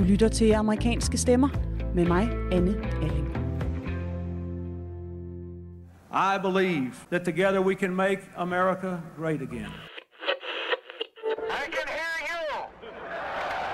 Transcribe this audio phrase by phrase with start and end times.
[0.00, 1.48] Du lytter til amerikanske stemmer
[1.94, 3.36] med mig, Anne Alling.
[6.12, 9.72] I believe that together we can make America great again.
[11.50, 12.46] I can hear you.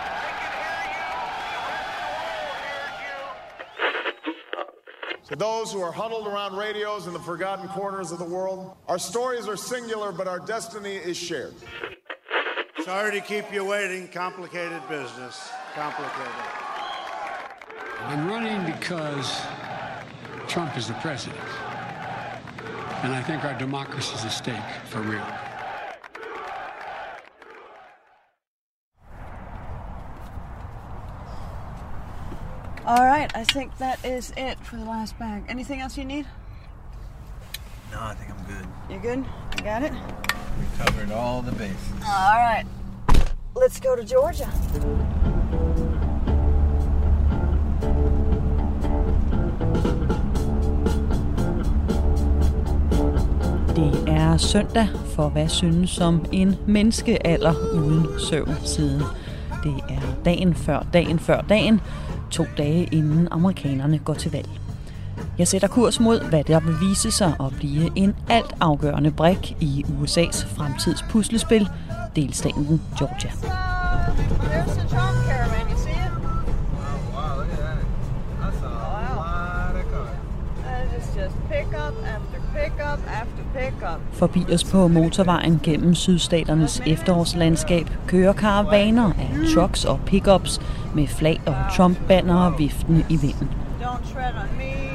[0.09, 0.85] I can hear
[3.07, 3.19] you.
[5.29, 8.99] To those who are huddled around radios in the forgotten corners of the world, our
[8.99, 11.55] stories are singular, but our destiny is shared.
[12.85, 14.09] Sorry to keep you waiting.
[14.09, 15.51] Complicated business.
[15.77, 16.33] Complicated.
[18.05, 19.43] I'm running because
[20.49, 21.39] Trump is the president.
[23.03, 24.57] And I think our democracy is at stake
[24.89, 25.21] for real.
[32.87, 35.45] All right, I think that is it for the last bag.
[35.47, 36.25] Anything else you need?
[37.93, 38.67] No, I think I'm good.
[38.89, 39.27] You good?
[39.59, 39.93] You got it?
[39.93, 41.77] We covered all the bases.
[42.03, 42.65] All right.
[43.55, 44.51] Let's go to Georgia.
[54.39, 59.03] Søndag for hvad synes som en menneskealder uden søvn siden.
[59.63, 61.81] Det er dagen før dagen før dagen,
[62.31, 64.49] to dage inden amerikanerne går til valg.
[65.39, 69.57] Jeg sætter kurs mod, hvad der vil vise sig at blive en alt afgørende brik
[69.61, 71.69] i USA's fremtidspuslespil,
[72.17, 73.66] delstaten Georgia.
[84.13, 90.61] Forbi os på motorvejen gennem sydstaternes efterårslandskab kører karavaner af trucks og pickups
[90.95, 93.51] med flag og Trump-bannere viftende i vinden.
[93.83, 94.87] Don't tread on me.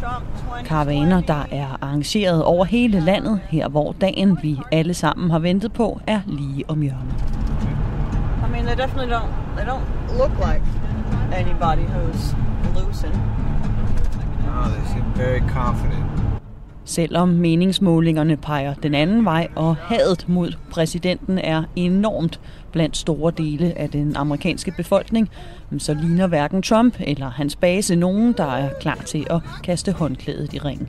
[0.00, 0.64] Trump 2020.
[0.64, 5.72] Karavaner, der er arrangeret over hele landet, her hvor dagen vi alle sammen har ventet
[5.72, 7.24] på, er lige om hjørnet.
[8.46, 9.32] I mean, they definitely don't.
[9.56, 9.86] They don't
[10.18, 10.62] look like
[11.32, 12.36] anybody who's
[12.78, 13.14] losing.
[14.56, 16.13] Oh, they seem very confident.
[16.84, 22.40] Selvom meningsmålingerne peger den anden vej, og hadet mod præsidenten er enormt
[22.72, 25.30] blandt store dele af den amerikanske befolkning,
[25.78, 30.52] så ligner hverken Trump eller hans base nogen, der er klar til at kaste håndklædet
[30.52, 30.88] i ringen.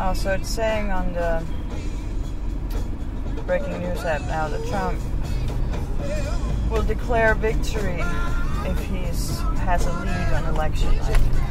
[0.00, 1.46] Uh, so it's saying on the
[3.46, 4.98] breaking news app now that Trump
[6.72, 8.00] will declare victory
[8.72, 9.04] if he
[9.56, 11.49] has a lead on election night.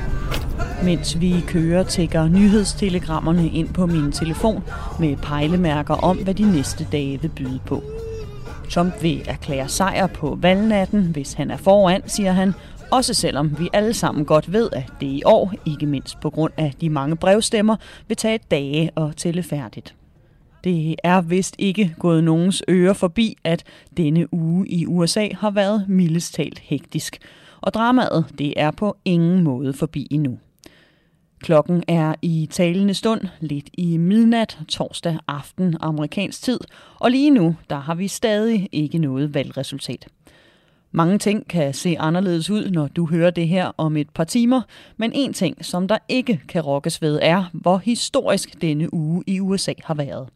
[0.83, 4.63] Mens vi kører, tækker nyhedstelegrammerne ind på min telefon
[4.99, 7.83] med pejlemærker om, hvad de næste dage vil byde på.
[8.69, 12.53] Trump vil erklære sejr på valgnatten, hvis han er foran, siger han,
[12.91, 16.53] også selvom vi alle sammen godt ved, at det i år, ikke mindst på grund
[16.57, 17.75] af de mange brevstemmer,
[18.07, 19.95] vil tage dage og tælle færdigt.
[20.63, 23.63] Det er vist ikke gået nogens øre forbi, at
[23.97, 27.17] denne uge i USA har været mildest talt hektisk.
[27.61, 30.37] Og dramaet, det er på ingen måde forbi endnu.
[31.39, 36.59] Klokken er i talende stund lidt i midnat torsdag aften amerikansk tid,
[36.99, 40.07] og lige nu der har vi stadig ikke noget valgresultat.
[40.91, 44.61] Mange ting kan se anderledes ud, når du hører det her om et par timer,
[44.97, 49.39] men en ting, som der ikke kan rokkes ved, er, hvor historisk denne uge i
[49.39, 50.29] USA har været.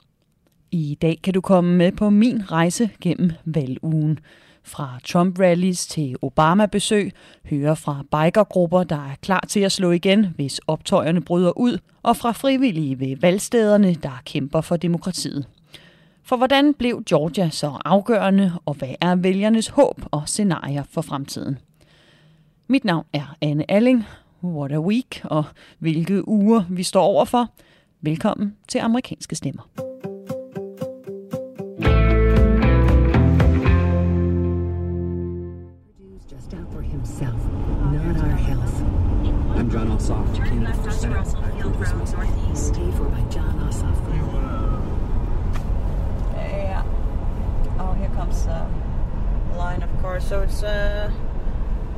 [0.72, 4.20] I dag kan du komme med på min rejse gennem valgugen.
[4.64, 7.12] Fra Trump-rallies til Obama-besøg,
[7.50, 12.18] høre fra bikergrupper, der er klar til at slå igen, hvis optøjerne bryder ud, og
[12.18, 15.48] fra frivillige ved valgstederne, der kæmper for demokratiet.
[16.24, 21.58] For hvordan blev Georgia så afgørende, og hvad er vælgernes håb og scenarier for fremtiden?
[22.68, 24.06] Mit navn er Anne Alling.
[24.44, 25.44] What a week, og
[25.80, 27.50] hvilke uger vi står overfor.
[28.02, 29.93] Velkommen til Amerikanske Stemmer.
[39.84, 40.34] John Ossoff.
[40.34, 40.62] Paid
[42.94, 44.00] for by John Ossoff.
[46.38, 46.84] Yeah.
[47.80, 48.66] Oh, here comes the
[49.58, 50.26] line, of course.
[50.26, 51.12] So it's uh,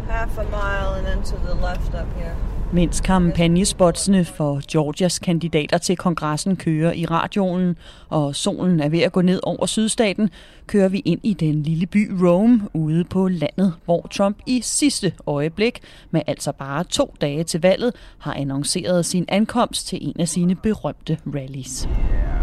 [0.08, 2.36] half a mile and then to the left up here.
[2.76, 7.78] Mens kampagnespotsene for Georgias kandidater til kongressen kører i radioen,
[8.10, 10.30] og solen er ved at gå ned over sydstaten,
[10.68, 15.14] kører vi ind i den lille by Rome ude på landet, hvor Trump i sidste
[15.28, 15.80] øjeblik,
[16.12, 20.56] med altså bare to dage til valget, har annonceret sin ankomst til en af sine
[20.56, 21.90] berømte rallies.
[21.90, 22.36] Yeah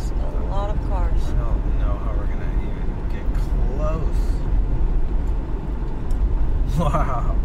[0.00, 1.22] is a lot of cars.
[1.22, 3.26] I don't know how we're gonna even get
[3.76, 4.20] close.
[6.78, 7.36] Wow.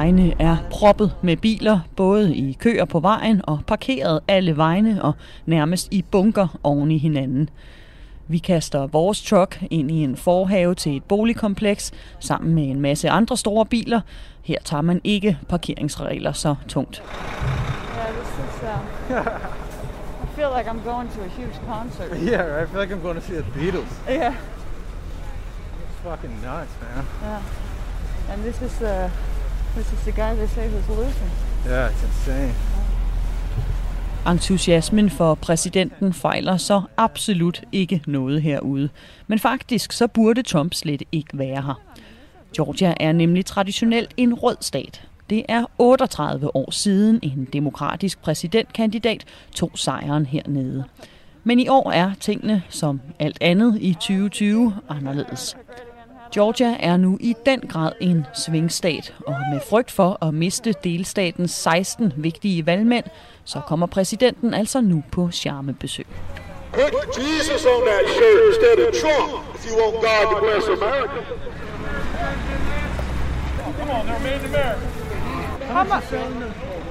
[0.00, 5.12] Vejene er proppet med biler, både i køer på vejen og parkeret alle vegne og
[5.46, 7.50] nærmest i bunker oven i hinanden.
[8.28, 13.10] Vi kaster vores truck ind i en forhave til et boligkompleks sammen med en masse
[13.10, 14.00] andre store biler.
[14.42, 17.02] Her tager man ikke parkeringsregler så tungt.
[17.96, 18.62] Yeah, this is.
[19.10, 19.26] Uh,
[20.24, 22.10] I feel like I'm going to a huge concert.
[22.30, 22.62] Yeah.
[22.62, 24.02] I feel like I'm going to see the Beatles.
[24.08, 27.04] Yeah, It's fucking nuts, man.
[27.22, 27.42] yeah.
[28.32, 29.10] And this is uh,
[29.76, 31.30] this is the guy they say who's losing.
[31.66, 32.54] Yeah, it's insane.
[34.26, 38.88] Entusiasmen for præsidenten fejler så absolut ikke noget herude.
[39.26, 41.80] Men faktisk så burde Trump slet ikke være her.
[42.56, 45.02] Georgia er nemlig traditionelt en rød stat.
[45.30, 49.24] Det er 38 år siden en demokratisk præsidentkandidat
[49.54, 50.84] tog sejren hernede.
[51.44, 55.56] Men i år er tingene, som alt andet i 2020, anderledes.
[56.34, 61.50] Georgia er nu i den grad en svingstat, og med frygt for at miste delstatens
[61.50, 63.04] 16 vigtige valgmænd,
[63.44, 66.06] så kommer præsidenten altså nu på charmebesøg.
[66.72, 71.20] Put Jesus on that shirt instead of Trump if you want God to bless America.
[73.78, 74.86] Come on, they're made in America.
[75.72, 76.04] How much?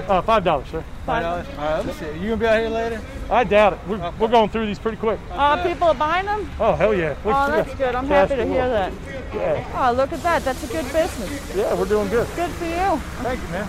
[0.10, 0.84] Uh, five dollars, sir.
[1.06, 1.46] Five dollars.
[1.60, 2.06] All right, let me see.
[2.06, 2.16] it.
[2.22, 3.00] You gonna be out here later?
[3.32, 3.80] I doubt it.
[3.88, 5.20] We're, we're going through these pretty quick.
[5.32, 6.50] Uh, people are buying them.
[6.60, 7.14] Oh hell yeah!
[7.26, 7.96] We- Oh, that's good.
[7.96, 8.92] I'm happy to hear that.
[9.34, 10.42] Yeah, Oh, look at that.
[10.44, 11.56] That's a good business.
[11.58, 12.28] yeah, we're doing good.
[12.36, 13.00] Good for you.
[13.24, 13.66] Thank you, man.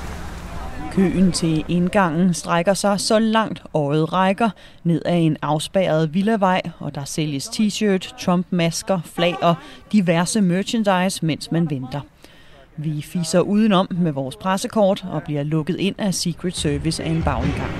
[0.93, 4.51] Køen til indgangen strækker sig så langt øjet rækker
[4.85, 9.55] ned ad en afspærret villavej, og der sælges t-shirt, Trump-masker, flag og
[9.93, 12.01] diverse merchandise, mens man venter.
[12.77, 17.23] Vi fiser udenom med vores pressekort og bliver lukket ind af Secret Service af en
[17.23, 17.71] bagindgang.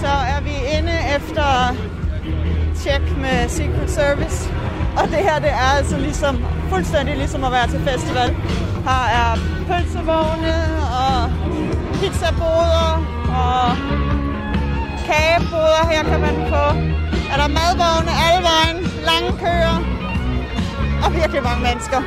[0.00, 1.74] Så er vi inde efter
[2.86, 4.38] check med Secret Service.
[4.98, 6.34] Og det her, det er altså ligesom,
[6.72, 8.30] fuldstændig ligesom at være til festival.
[8.88, 9.30] Her er
[9.68, 10.56] pølsevogne
[11.04, 11.20] og
[11.98, 12.88] pizzaboder
[13.44, 13.66] og
[15.08, 15.82] kageboder.
[15.92, 16.64] Her kan man få,
[17.32, 18.78] er der madvogne alle vejen,
[19.10, 19.76] lange køer
[21.04, 22.00] og virkelig mange mennesker.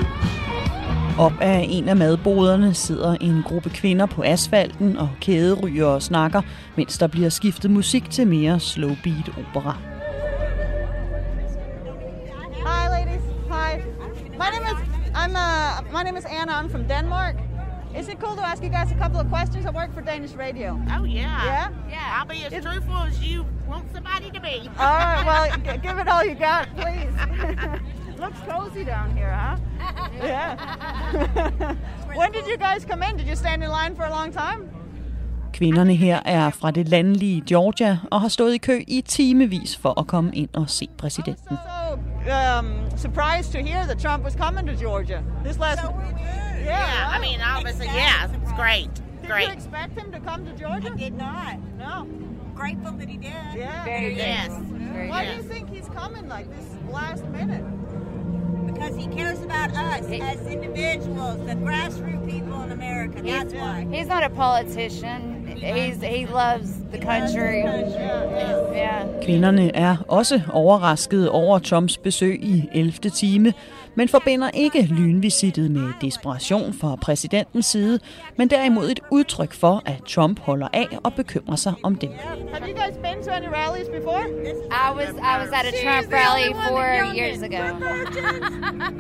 [1.20, 6.42] Op af en af madboderne sidder en gruppe kvinder på asfalten og kæderyger og snakker,
[6.76, 9.78] mens der bliver skiftet musik til mere slow beat opera.
[14.42, 14.78] My name is
[15.22, 16.54] I'm uh my name is Anna.
[16.60, 17.36] I'm from Denmark.
[18.00, 19.66] Is it cool to ask you guys a couple of questions?
[19.66, 20.70] I work for Danish radio.
[20.96, 21.46] Oh yeah.
[21.52, 21.68] Yeah?
[21.96, 22.16] Yeah.
[22.16, 23.38] I'll be as truthful as you
[23.72, 24.58] want somebody to be.
[24.80, 25.24] All right.
[25.30, 27.16] Well, g- give it all you got, please.
[28.24, 29.58] Looks cozy down here, huh?
[30.30, 30.56] Yeah.
[32.20, 33.18] when did you guys come in?
[33.18, 34.62] Did you stand in line for a long time?
[35.54, 40.00] Kvinderne her er fra det landlige Georgia og har stået i kø i timevis for
[40.00, 41.58] at komme ind og se præsidenten.
[42.26, 45.84] So um, surprised to hear that Trump was coming to Georgia this last.
[45.84, 46.60] Yeah.
[46.60, 48.94] Yeah, I mean, obviously, yeah, it's great.
[49.22, 50.94] Did you expect him to come to Georgia?
[50.96, 51.60] did not.
[51.78, 52.08] No.
[52.56, 53.32] Grateful that he did.
[53.56, 53.86] Yeah.
[53.86, 54.52] Very Yes.
[54.52, 57.64] Very Why do you think he's coming like this last minute?
[58.66, 63.22] Because he cares about us as individuals, the grassroots people in America.
[63.22, 63.88] That's why.
[63.90, 65.39] He's not a politician.
[65.62, 67.64] He's he loves the country.
[68.76, 69.24] Yeah.
[69.24, 72.92] Kvinderne er også overraskede over Trumps besøg i 11.
[73.10, 73.54] time,
[73.96, 78.00] men forbinder ikke lynvisittet med desperation fra præsidentens side,
[78.38, 82.12] men derimod et udtryk for, at Trump holder af og bekymrer sig om dem.
[82.54, 84.24] Have you guys been to any rallies before?
[84.72, 86.86] I was I was at a Trump rally four
[87.20, 87.64] years ago.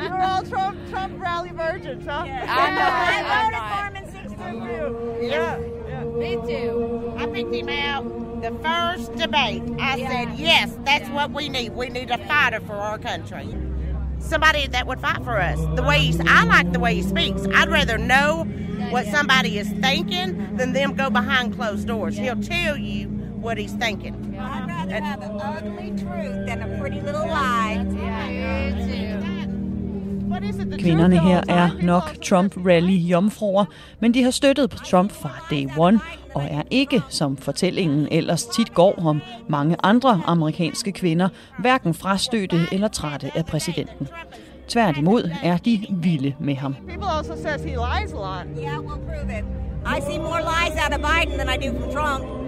[0.03, 2.23] you were all Trump Trump rally virgins, huh?
[2.57, 2.91] I'm not.
[2.91, 3.71] I I'm voted not.
[3.71, 5.19] for him in 62.
[5.21, 5.57] Yeah.
[6.17, 7.13] Me too.
[7.17, 9.63] I picked him out the first debate.
[9.79, 11.73] I said, yes, that's what we need.
[11.73, 13.47] We need a fighter for our country.
[14.19, 15.59] Somebody that would fight for us.
[15.75, 17.45] The way he's, I like the way he speaks.
[17.53, 18.43] I'd rather know
[18.91, 22.17] what somebody is thinking than them go behind closed doors.
[22.17, 24.37] He'll tell you what he's thinking.
[24.39, 27.77] I'd rather have an ugly truth than a pretty little lie.
[27.77, 29.21] What is it?
[29.21, 29.28] The
[30.79, 33.65] Kvinderne her er nok Trump Rally jomfruer,
[33.99, 35.99] men de har støttet på Trump fra day one,
[36.35, 42.59] og er ikke, som fortællingen ellers tit går om mange andre amerikanske kvinder, hverken frastødte
[42.71, 44.07] eller trætte af præsidenten.
[44.67, 46.75] Tværtimod er de vilde med ham.
[49.97, 52.38] I see more lies out of Biden than I do from Trump.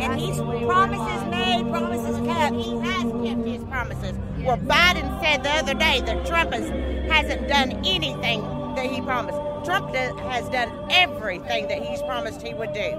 [0.00, 2.56] And he's promises made, promises kept.
[2.56, 4.18] He has kept his promises.
[4.38, 6.68] Well, Biden said the other day that Trump has,
[7.10, 8.40] hasn't done anything
[8.74, 9.38] that he promised.
[9.64, 12.98] Trump has done everything that he's promised he would do.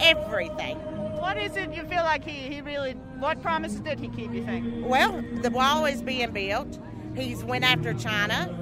[0.00, 0.76] Everything.
[1.18, 4.44] What is it you feel like he, he really, what promises did he keep, you
[4.44, 4.86] think?
[4.86, 6.78] Well, the wall is being built.
[7.14, 8.54] He's went after China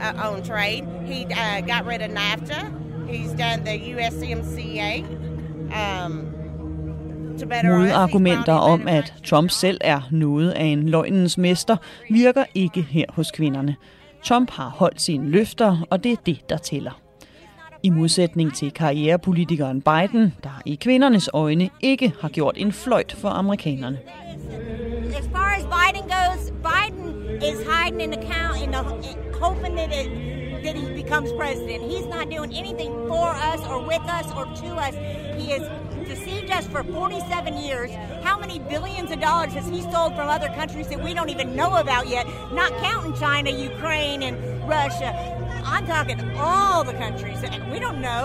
[0.00, 0.86] uh, on trade.
[1.04, 3.08] He uh, got rid of NAFTA.
[3.08, 5.74] He's done the USMCA.
[5.74, 6.33] Um,
[7.64, 11.76] Modargumenter om, at Trump selv er noget af en løgnens mester,
[12.10, 13.76] virker ikke her hos kvinderne.
[14.24, 17.00] Trump har holdt sine løfter, og det er det, der tæller.
[17.82, 23.28] I modsætning til karrierepolitikeren Biden, der i kvindernes øjne ikke har gjort en fløjt for
[23.28, 23.98] amerikanerne.
[25.18, 28.82] As far as Biden goes, Biden is hiding in the count in the,
[29.40, 30.08] hoping that it,
[30.64, 31.80] that he becomes president.
[31.92, 34.94] He's not doing anything for us or with us or to us.
[35.38, 35.64] He is
[36.08, 37.90] deceived us for 47 years.
[38.22, 41.48] How many billions of dollars has he stole from other countries that we don't even
[41.56, 42.26] know about yet?
[42.60, 44.36] Not counting China, Ukraine, and
[44.68, 45.10] Russia.
[45.72, 47.38] I'm talking all the countries.
[47.72, 48.24] We don't know.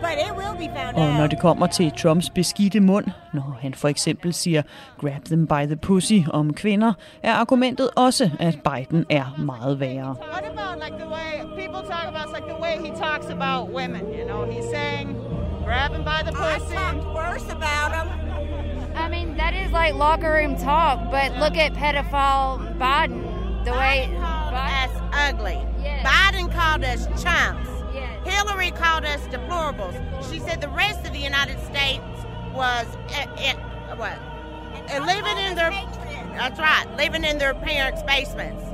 [0.00, 1.30] But it will be found Og når out.
[1.30, 4.62] det kommer til Trumps beskidte mund, når han for eksempel siger
[5.00, 10.16] grab them by the pussy om kvinder, er argumentet også, at Biden er meget værre.
[10.32, 14.02] What about like the way people talk about like the way he talks about women?
[14.18, 15.16] You know, he's saying,
[15.68, 16.74] grab him by the pussy.
[16.74, 18.96] I talked worse about him.
[18.96, 23.64] I mean, that is like locker room talk, but look at pedophile Biden.
[23.66, 24.96] The way called Biden.
[24.96, 25.58] us ugly.
[26.02, 27.68] Biden called us chumps.
[28.24, 29.94] Hillary called us deplorables.
[30.30, 32.02] She said the rest of the United States
[32.54, 33.56] was uh, in,
[33.98, 34.18] what?
[34.90, 35.70] Uh, living in their
[36.32, 38.64] that's right, living in their parents' basements.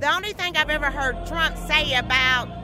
[0.00, 2.63] The only thing I've ever heard Trump say about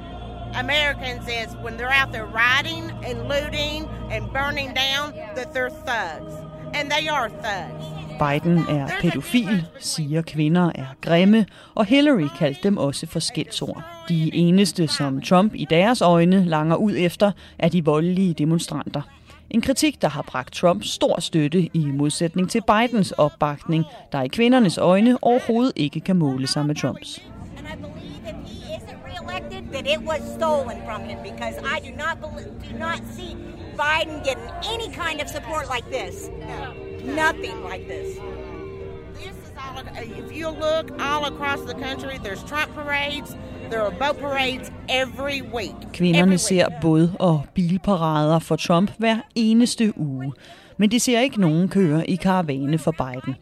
[0.55, 6.35] Americans is when they're out there rioting and looting and burning down that they're thugs,
[6.75, 7.85] and they are thugs.
[8.19, 13.83] Biden er pædofil, siger kvinder er grimme, og Hillary kaldte dem også for skældsord.
[14.09, 19.03] De eneste, som Trump i deres øjne langer ud efter, er de voldelige demonstranter.
[19.51, 24.29] En kritik, der har bragt Trump stor støtte i modsætning til Bidens opbakning, der i
[24.29, 27.21] kvindernes øjne overhovedet ikke kan måle sig med Trumps.
[29.73, 33.37] That it was stolen from him because I do not believe, do not see
[33.77, 36.29] Biden getting any kind of support like this.
[37.05, 38.09] Nothing like this.
[39.15, 39.83] This is all.
[40.23, 43.37] If you look all across the country, there's Trump parades.
[43.71, 45.93] There are boat parades every week.
[45.93, 50.33] Kvinderne ser båd- og bilparader for Trump hver eneste uge.
[50.77, 53.37] Men de ser ikke nogen køre i karavane for Biden.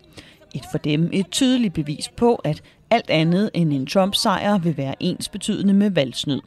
[0.54, 4.95] Et for dem et tydeligt bevis på, at alt andet end en Trump-sejr vil være
[5.00, 6.40] ens betydende med valgsnyd.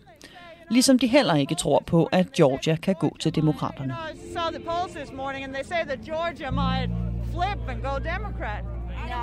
[0.72, 3.96] Ligesom de heller ikke tror på, at Georgia kan gå til demokraterne.
[9.10, 9.18] No,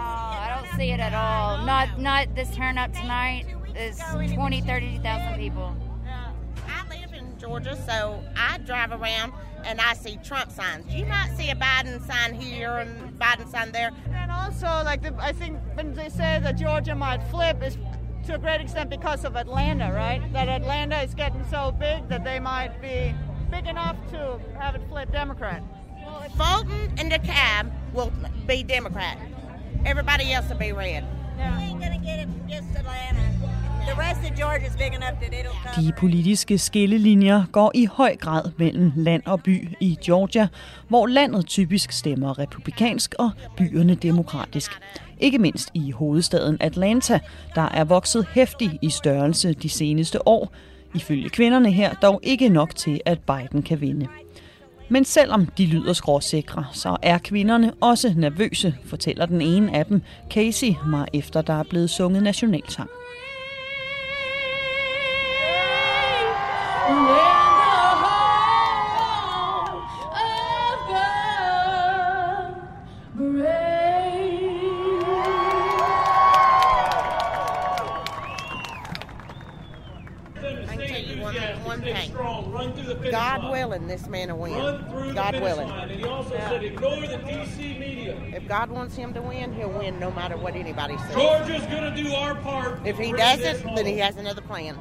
[0.44, 1.66] I don't see it at all.
[1.66, 3.46] Not not this turn up tonight.
[3.74, 3.98] There's
[4.34, 5.68] 20, 30,000 people.
[6.66, 9.32] I live in Georgia, so I drive around
[9.64, 10.84] and I see Trump signs.
[10.94, 13.92] You might see a Biden sign here and Biden sign there.
[14.38, 17.76] And also, like the, I think when they say that Georgia might flip is
[18.26, 20.20] to a great extent because of Atlanta, right?
[20.32, 23.14] That Atlanta is getting so big that they might be
[23.50, 25.62] big enough to have it flip Democrat.
[26.36, 28.12] Fulton and DeKalb will
[28.46, 29.18] be Democrat.
[29.84, 31.04] Everybody else will be red.
[31.36, 33.37] We ain't gonna get it from just Atlanta.
[35.76, 40.48] De politiske skillelinjer går i høj grad mellem land og by i Georgia,
[40.88, 44.70] hvor landet typisk stemmer republikansk og byerne demokratisk.
[45.20, 47.18] Ikke mindst i hovedstaden Atlanta,
[47.54, 50.52] der er vokset hæftigt i størrelse de seneste år,
[50.94, 54.06] ifølge kvinderne her dog ikke nok til, at Biden kan vinde.
[54.88, 60.02] Men selvom de lyder skråsikre, så er kvinderne også nervøse, fortæller den ene af dem,
[60.30, 62.90] Casey, mig efter der er blevet sunget nationalsang.
[83.18, 85.14] God willing, this man will win.
[85.14, 85.68] God willing.
[85.68, 88.16] And he also said, ignore the DC media.
[88.32, 91.14] If God wants him to win, he'll win no matter what anybody says.
[91.14, 92.86] Georgia's going to do our part.
[92.86, 94.78] If he doesn't, then he has another plan.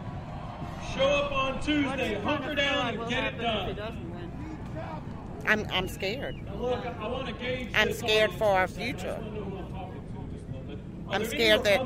[0.93, 3.75] Show up on Tuesday, hunker down, and get it done.
[5.47, 6.35] I'm, I'm scared.
[6.59, 9.19] Look, I, I am scared for our future.
[11.09, 11.79] I'm scared that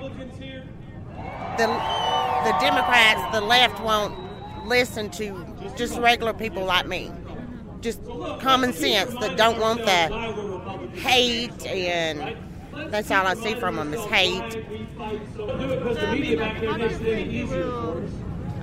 [1.58, 4.31] the the Democrats, the left, won't
[4.66, 7.12] listen to just regular people like me.
[7.82, 8.00] Just
[8.40, 12.36] common sense that don't want the hate and
[12.92, 14.66] that's all I see from them is hate.
[14.98, 18.10] Because the media back there makes it any easier for us.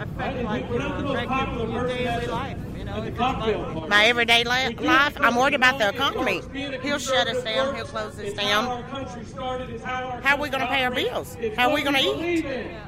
[0.00, 2.56] Affect like you know, regular your daily life.
[2.78, 6.40] You know, if it's like- My everyday li- life, I'm worried about the economy.
[6.82, 7.74] He'll shut us down.
[7.74, 8.84] He'll close us down.
[10.22, 11.36] How are we going to pay our bills?
[11.56, 12.44] How are we going to eat?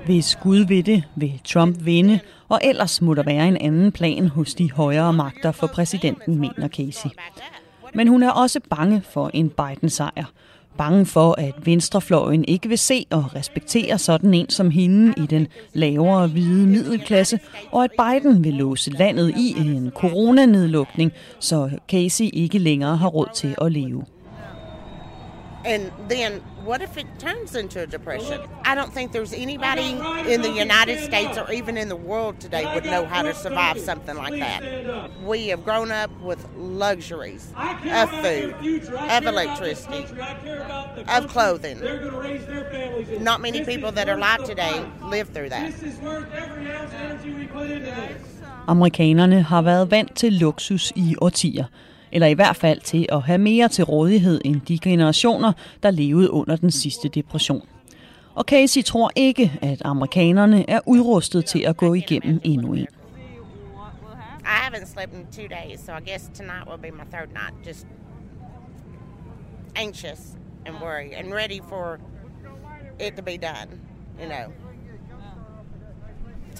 [0.07, 4.29] Hvis Gud ved det, vil Trump vinde, og ellers må der være en anden plan
[4.29, 7.11] hos de højere magter for præsidenten, mener Casey.
[7.95, 10.25] Men hun er også bange for en Biden-sejr.
[10.79, 15.47] Bange for, at venstrefløjen ikke vil se og respektere sådan en som hende i den
[15.73, 17.41] lavere hvide middelklasse,
[17.73, 23.29] og at Biden vil låse landet i en coronanedlukning, så Casey ikke længere har råd
[23.35, 24.05] til at leve.
[25.65, 26.33] And then
[26.65, 28.41] what if it turns into a depression?
[28.65, 29.91] I don't think there's anybody
[30.33, 33.79] in the United States or even in the world today would know how to survive
[33.81, 34.63] something like that.
[35.25, 38.55] We have grown up with luxuries of food,
[39.17, 40.07] of electricity,
[41.09, 41.79] of clothing.
[43.21, 45.73] Not many people that are alive today live through that.
[48.67, 51.65] Amerikanerne har været vant til luksus i årtier,
[52.13, 55.53] eller i hvert fald til at have mere til rådighed end de generationer,
[55.83, 57.69] der levede under den sidste depression.
[58.35, 62.87] Og Casey tror ikke, at amerikanerne er udrustet til at gå igennem endnu en.
[64.43, 67.67] I haven't slept in two days, so I guess tonight will be my third night.
[67.67, 67.87] Just
[69.77, 70.37] anxious
[70.67, 71.99] and worried and ready for
[73.01, 73.69] it to be done,
[74.21, 74.70] you know.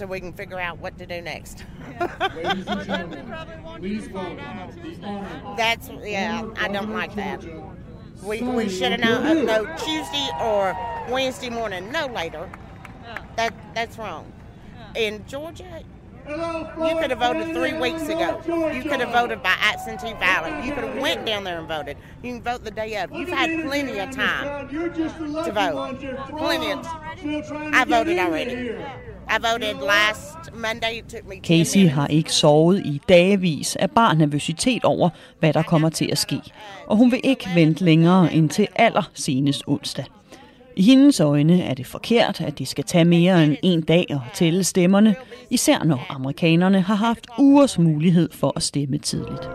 [0.01, 1.63] So we can figure out what to do next.
[5.55, 7.45] That's yeah, I don't like that.
[8.23, 10.75] We we should have known uh, no Tuesday or
[11.11, 12.49] Wednesday morning, no later.
[13.35, 14.25] That that's wrong.
[14.95, 15.83] In Georgia,
[16.31, 18.41] you could have voted three weeks ago.
[18.73, 20.65] You could have voted by absentee ballot.
[20.65, 21.97] You could have went down there and voted.
[22.23, 23.11] You can vote the day of.
[23.11, 25.99] You've had plenty of time to vote.
[26.37, 26.85] Plenty of.
[27.73, 28.75] I voted already.
[29.27, 30.97] I voted last Monday.
[30.97, 35.09] It took me 10 Casey har ikke sovet i dagevis af bare nervøsitet over,
[35.39, 36.41] hvad der kommer til at ske.
[36.87, 40.05] Og hun vil ikke vente længere end til aller senest onsdag.
[40.75, 44.19] I hendes øjne er det forkert, at det skal tage mere end en dag at
[44.33, 45.15] tælle stemmerne,
[45.49, 49.49] især når amerikanerne har haft ugers mulighed for at stemme tidligt.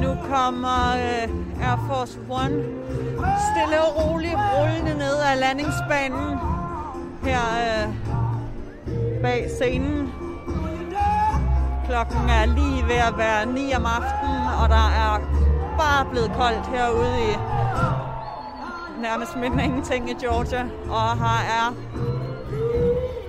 [0.00, 2.64] Nu kommer uh, Air Force One
[3.50, 6.38] stille og roligt rullende ned ad landingsbanen
[7.22, 7.40] her
[7.86, 7.94] uh,
[9.22, 10.29] bag scenen.
[11.90, 15.20] Klokken er lige ved at være 9 om aftenen, og der er
[15.78, 17.32] bare blevet koldt herude i
[19.00, 20.62] nærmest midten af ingenting i Georgia.
[20.88, 21.74] Og her er,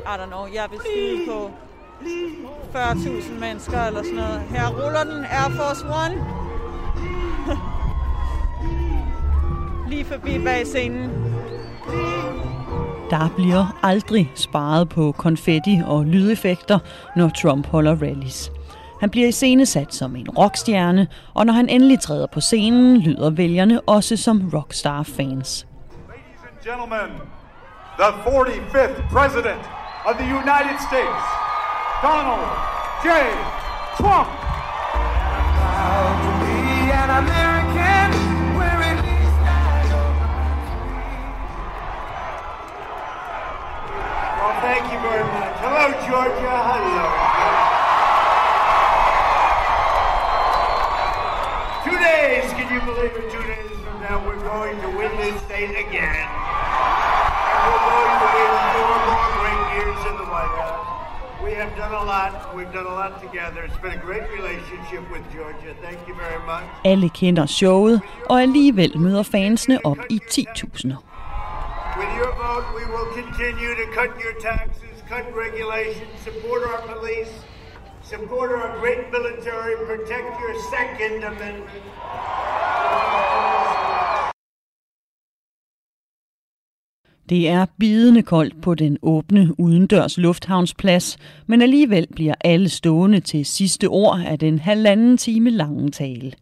[0.05, 1.51] I don't know, jeg vil skyde på
[2.75, 4.41] 40.000 mennesker eller sådan noget.
[4.41, 6.15] Her ruller den Air Force One.
[9.91, 11.11] Lige forbi bag scenen.
[13.11, 16.79] Der bliver aldrig sparet på konfetti og lydeffekter,
[17.15, 18.51] når Trump holder rallies.
[18.99, 23.81] Han bliver iscenesat som en rockstjerne, og når han endelig træder på scenen, lyder vælgerne
[23.81, 25.67] også som rockstar-fans.
[26.07, 27.09] Ladies and Gentlemen,
[27.99, 29.63] the 45th President
[30.05, 31.23] of the United States,
[32.03, 32.45] Donald
[33.05, 33.07] J.
[33.97, 34.40] Trump.
[44.81, 45.53] Thank you very much.
[45.61, 46.55] Hello, Georgia.
[46.65, 47.05] Hello.
[51.85, 53.29] Two days, can you believe it?
[53.31, 56.29] Two days from now, we're going to win this state again.
[57.45, 60.89] And we're going to win four more great years in the White House.
[61.43, 62.55] We have done a lot.
[62.55, 63.61] We've done a lot together.
[63.63, 65.75] It's been a great relationship with Georgia.
[65.81, 66.65] Thank you very much.
[66.83, 70.97] Alle kender showet, og alligevel møder fansene op i 10.000'er.
[71.97, 72.90] With your vote, we
[73.41, 77.33] continue to cut your taxes, cut regulations, support our police,
[78.03, 81.65] support our great military, protect your Second Amendment.
[87.29, 93.45] Det er bidende koldt på den åbne udendørs lufthavnsplads, men alligevel bliver alle stående til
[93.45, 96.33] sidste ord af den halvanden time lange tale.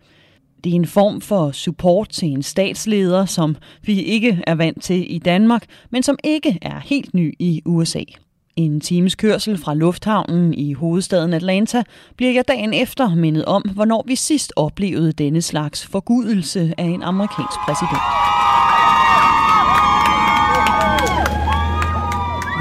[0.63, 5.15] Det er en form for support til en statsleder, som vi ikke er vant til
[5.15, 8.04] i Danmark, men som ikke er helt ny i USA.
[8.56, 11.84] En times kørsel fra lufthavnen i hovedstaden Atlanta
[12.17, 17.04] bliver jeg dagen efter mindet om, hvornår vi sidst oplevede denne slags forgudelse af en
[17.04, 18.02] amerikansk præsident.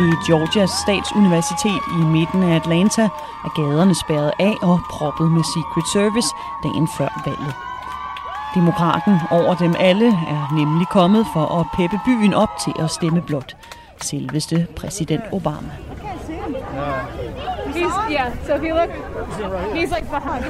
[0.00, 3.02] Ved Georgias statsuniversitet i midten af Atlanta
[3.44, 6.28] er gaderne spærret af og proppet med Secret Service
[6.64, 7.67] dagen før valget.
[8.54, 13.20] Demokraten over dem alle er nemlig kommet for at peppe byen op til at stemme
[13.22, 13.56] blot.
[14.02, 15.72] Selveste præsident Obama.
[17.74, 18.32] He's yeah.
[18.46, 18.90] So if you look,
[19.74, 20.44] he's like behind.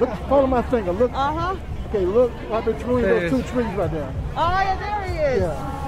[0.00, 0.92] Look, follow my finger.
[0.92, 1.10] Look.
[1.10, 1.56] Uh huh.
[1.88, 4.12] Okay, look right between those two trees right there.
[4.36, 5.42] Oh yeah, there he is.
[5.42, 5.83] Yeah.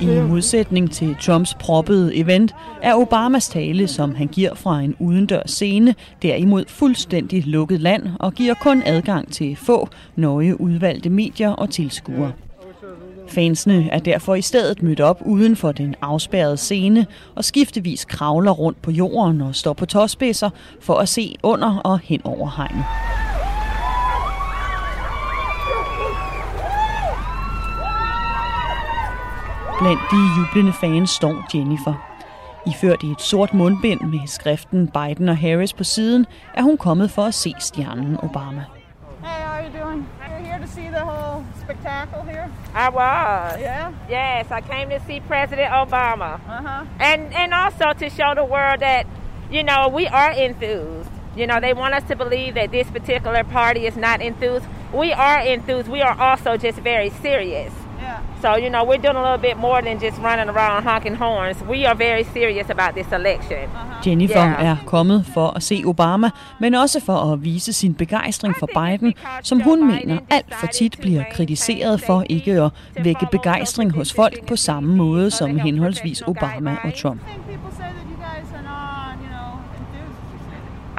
[0.00, 5.50] I modsætning til Trumps proppede event, er Obamas tale, som han giver fra en udendørs
[5.50, 11.70] scene, derimod fuldstændig lukket land og giver kun adgang til få nøje udvalgte medier og
[11.70, 12.32] tilskuere.
[13.28, 18.50] Fansene er derfor i stedet mødt op uden for den afspærrede scene og skiftevis kravler
[18.50, 22.84] rundt på jorden og står på tåspidser for at se under og hen over hegnet.
[29.80, 31.94] Blandt de jublende fans står Jennifer.
[32.66, 37.10] Iført i et sort mundbind med skriften Biden og Harris på siden, er hun kommet
[37.10, 38.64] for at se stjernen Obama.
[39.24, 40.08] Hey, how are you doing?
[40.28, 42.46] You're here to see the whole spectacle here?
[42.74, 43.60] I was.
[43.60, 43.92] Yeah?
[44.10, 46.30] Yes, I came to see President Obama.
[46.34, 46.84] Uh-huh.
[47.00, 49.06] And and also to show the world that,
[49.52, 51.10] you know, we are enthused.
[51.36, 54.66] You know, they want us to believe that this particular party is not enthused.
[54.92, 55.88] We are enthused.
[55.88, 57.72] We are also just very serious.
[58.42, 61.56] So, you know, we're doing a little bit more than just running around honking horns.
[61.68, 63.62] We are very serious about this election.
[64.04, 64.66] Jennifer Yeah.
[64.70, 69.14] er kommet for at se Obama, men også for at vise sin begejstring for Biden,
[69.42, 72.70] som hun mener alt for tit bliver kritiseret for ikke at
[73.04, 77.20] vække begejstring hos folk på samme måde som henholdsvis Obama og Trump.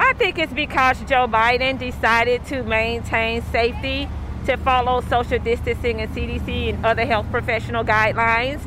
[0.09, 4.07] I think it's because Joe Biden decided to maintain safety,
[4.45, 8.61] to follow social distancing and CDC and other health professional guidelines.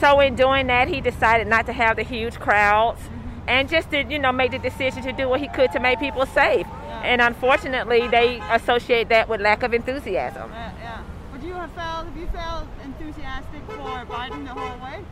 [0.00, 3.00] So in doing that, he decided not to have the huge crowds
[3.46, 5.98] and just to, you know, make the decision to do what he could to make
[5.98, 6.66] people safe.
[7.02, 10.50] And unfortunately, they associate that with lack of enthusiasm.
[10.50, 11.02] Yeah, yeah.
[11.32, 15.04] Would you have felt, have you felt enthusiastic for Biden the whole way?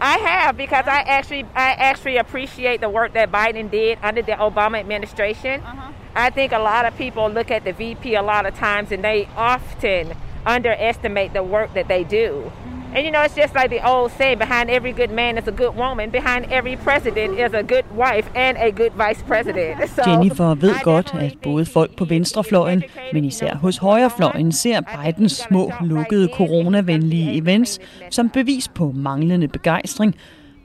[0.00, 4.32] I have because I actually I actually appreciate the work that Biden did under the
[4.32, 5.60] Obama administration.
[5.60, 5.92] Uh-huh.
[6.14, 9.02] I think a lot of people look at the VP a lot of times and
[9.04, 10.14] they often
[10.46, 12.50] underestimate the work that they do.
[12.94, 15.52] And you know, it's just like the old saying behind every good man is a
[15.52, 19.90] good woman, behind every president is a good wife and a good vice president.
[19.96, 25.32] So Jennifer ved godt, at både folk på venstrefløjen, men især hos højrefløjen, ser Bidens
[25.48, 27.78] små, lukkede, coronavenlige events
[28.10, 30.14] som bevis på manglende begejstring.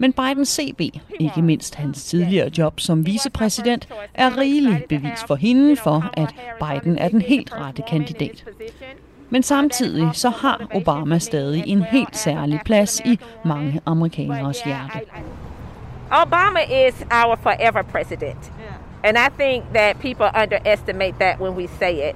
[0.04, 0.90] Men Bidens CV,
[1.20, 6.98] ikke mindst hans tidligere job som vicepræsident, er rigeligt bevis for hende for, at Biden
[6.98, 8.46] er den helt rette kandidat.
[9.30, 15.00] Men samtidig så har Obama stadig en helt særlig plads i mange amerikaneres hjerte.
[16.12, 18.52] Obama is our forever president.
[19.04, 22.16] And I think that people underestimate that when we say it.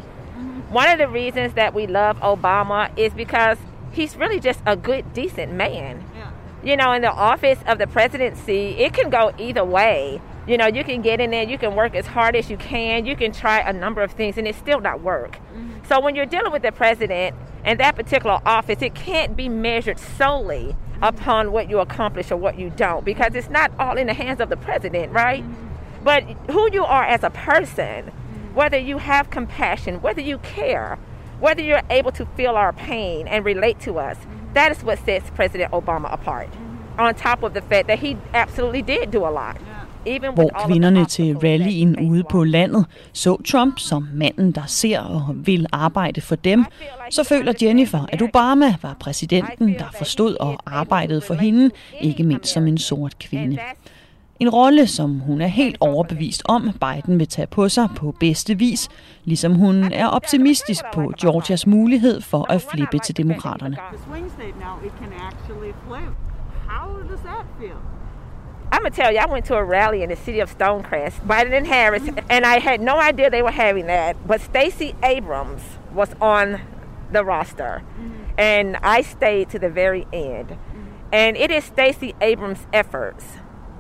[0.72, 3.58] One of the reasons that we love Obama is because
[3.94, 5.96] he's really just a good, decent man.
[6.64, 10.20] You know, in the office of the presidency, it can go either way.
[10.48, 13.06] You know, you can get in there, you can work as hard as you can,
[13.06, 15.34] you can try a number of things, and it still not work.
[15.34, 15.86] Mm-hmm.
[15.88, 20.00] So when you're dealing with the president and that particular office, it can't be measured
[20.00, 21.04] solely mm-hmm.
[21.04, 24.40] upon what you accomplish or what you don't, because it's not all in the hands
[24.40, 25.44] of the president, right?
[25.44, 26.04] Mm-hmm.
[26.04, 28.12] But who you are as a person,
[28.54, 30.98] whether you have compassion, whether you care,
[31.40, 34.18] whether you're able to feel our pain and relate to us,
[34.58, 36.48] that is what sets President Obama apart.
[36.98, 39.58] On top of the fact that he absolutely did do a lot.
[40.06, 45.00] Even with Hvor kvinderne til rallyen ude på landet så Trump som manden, der ser
[45.00, 46.66] og vil arbejde for dem,
[47.10, 51.70] så føler Jennifer, at Obama var præsidenten, der forstod og arbejdede for hende,
[52.02, 53.58] ikke mindst som en sort kvinde.
[54.40, 58.58] En rolle, som hun er helt overbevist om, Biden vil tage på sig på bedste
[58.58, 58.90] vis,
[59.24, 63.78] ligesom hun er optimistisk på Georgias mulighed for at flippe til demokraterne.
[66.68, 67.78] How does that feel?
[68.72, 71.54] I'm gonna tell you, I went to a rally in the city of Stonecrest, Biden
[71.54, 74.16] and Harris, and I had no idea they were having that.
[74.28, 75.62] But Stacey Abrams
[75.96, 76.58] was on
[77.14, 77.82] the roster,
[78.38, 80.48] and I stayed to the very end.
[81.14, 83.24] And it is Stacey Abrams' efforts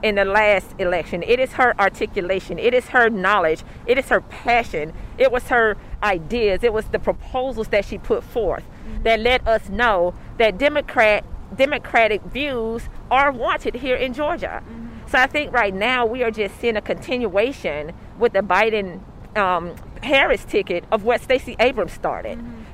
[0.03, 1.23] in the last election.
[1.23, 2.59] It is her articulation.
[2.59, 3.63] It is her knowledge.
[3.85, 4.93] It is her passion.
[5.17, 6.63] It was her ideas.
[6.63, 9.03] It was the proposals that she put forth mm-hmm.
[9.03, 14.61] that let us know that Democrat democratic views are wanted here in Georgia.
[14.63, 14.87] Mm-hmm.
[15.07, 18.99] So I think right now we are just seeing a continuation with the Biden
[19.37, 22.37] um, Harris ticket of what Stacey Abrams started.
[22.39, 22.66] So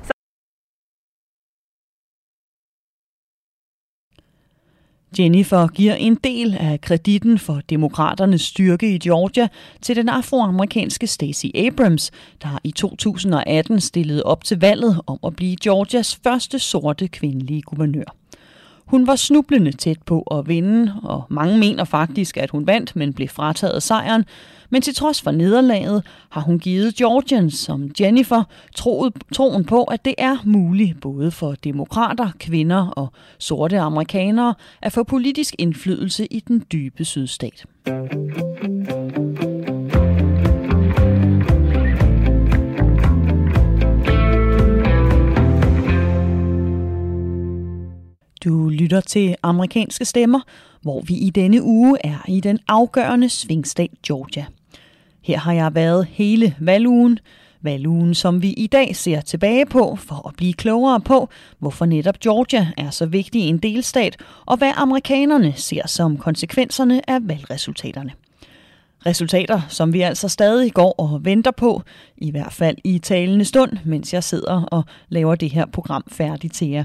[5.18, 9.48] Jennifer giver en del af kreditten for demokraternes styrke i Georgia
[9.82, 12.10] til den afroamerikanske Stacey Abrams,
[12.42, 18.23] der i 2018 stillede op til valget om at blive Georgias første sorte kvindelige guvernør.
[18.86, 23.12] Hun var snublende tæt på at vinde, og mange mener faktisk, at hun vandt, men
[23.12, 24.24] blev frataget sejren.
[24.70, 28.42] Men til trods for nederlaget har hun givet Georgians som Jennifer
[28.76, 34.92] troet, troen på, at det er muligt både for demokrater, kvinder og sorte amerikanere at
[34.92, 37.64] få politisk indflydelse i den dybe sydstat.
[48.44, 50.40] Du lytter til amerikanske stemmer,
[50.82, 54.44] hvor vi i denne uge er i den afgørende svingstat Georgia.
[55.22, 57.18] Her har jeg været hele valgugen,
[57.62, 61.28] valgugen som vi i dag ser tilbage på for at blive klogere på,
[61.58, 67.18] hvorfor netop Georgia er så vigtig en delstat, og hvad amerikanerne ser som konsekvenserne af
[67.22, 68.12] valgresultaterne.
[69.06, 71.82] Resultater, som vi altså stadig går og venter på,
[72.16, 76.54] i hvert fald i talende stund, mens jeg sidder og laver det her program færdigt
[76.54, 76.84] til jer.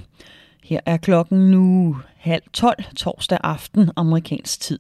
[0.70, 4.80] Her er klokken nu halv tolv torsdag aften amerikansk tid.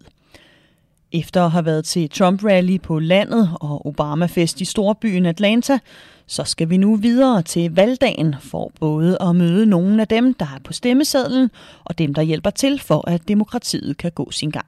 [1.12, 5.80] Efter at have været til Trump-rally på landet og Obama-fest i storbyen Atlanta,
[6.28, 10.46] så skal vi nu videre til valgdagen for både at møde nogle af dem, der
[10.46, 11.52] er på stemmesedlen,
[11.84, 14.68] og dem, der hjælper til for, at demokratiet kan gå sin gang.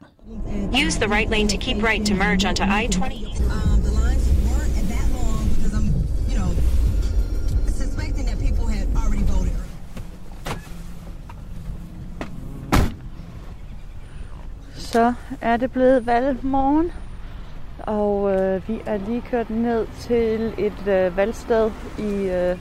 [0.86, 3.71] Use the right lane to keep right to merge onto I-20.
[14.92, 16.92] Så er det blevet valgmorgen,
[17.80, 22.58] og øh, vi er lige kørt ned til et øh, valgsted i øh,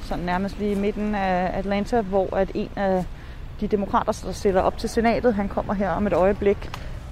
[0.00, 3.04] sådan nærmest lige i midten af Atlanta, hvor at en af
[3.60, 6.70] de demokrater, der stiller op til senatet, han kommer her om et øjeblik.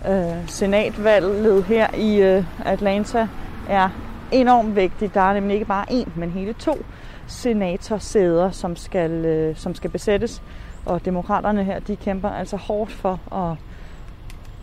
[0.08, 3.28] Øh, senatvalget her i øh, Atlanta
[3.68, 3.88] er
[4.32, 5.14] enormt vigtigt.
[5.14, 6.84] Der er nemlig ikke bare én, men hele to
[7.26, 10.42] senatorsæder, som skal, øh, som skal besættes.
[10.86, 13.56] Og demokraterne her, de kæmper altså hårdt for at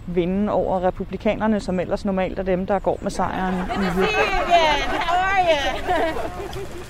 [0.07, 3.55] vinde over republikanerne, som ellers normalt er dem, der går med sejren.
[3.55, 4.89] Good to see you again.
[4.89, 5.85] How are you?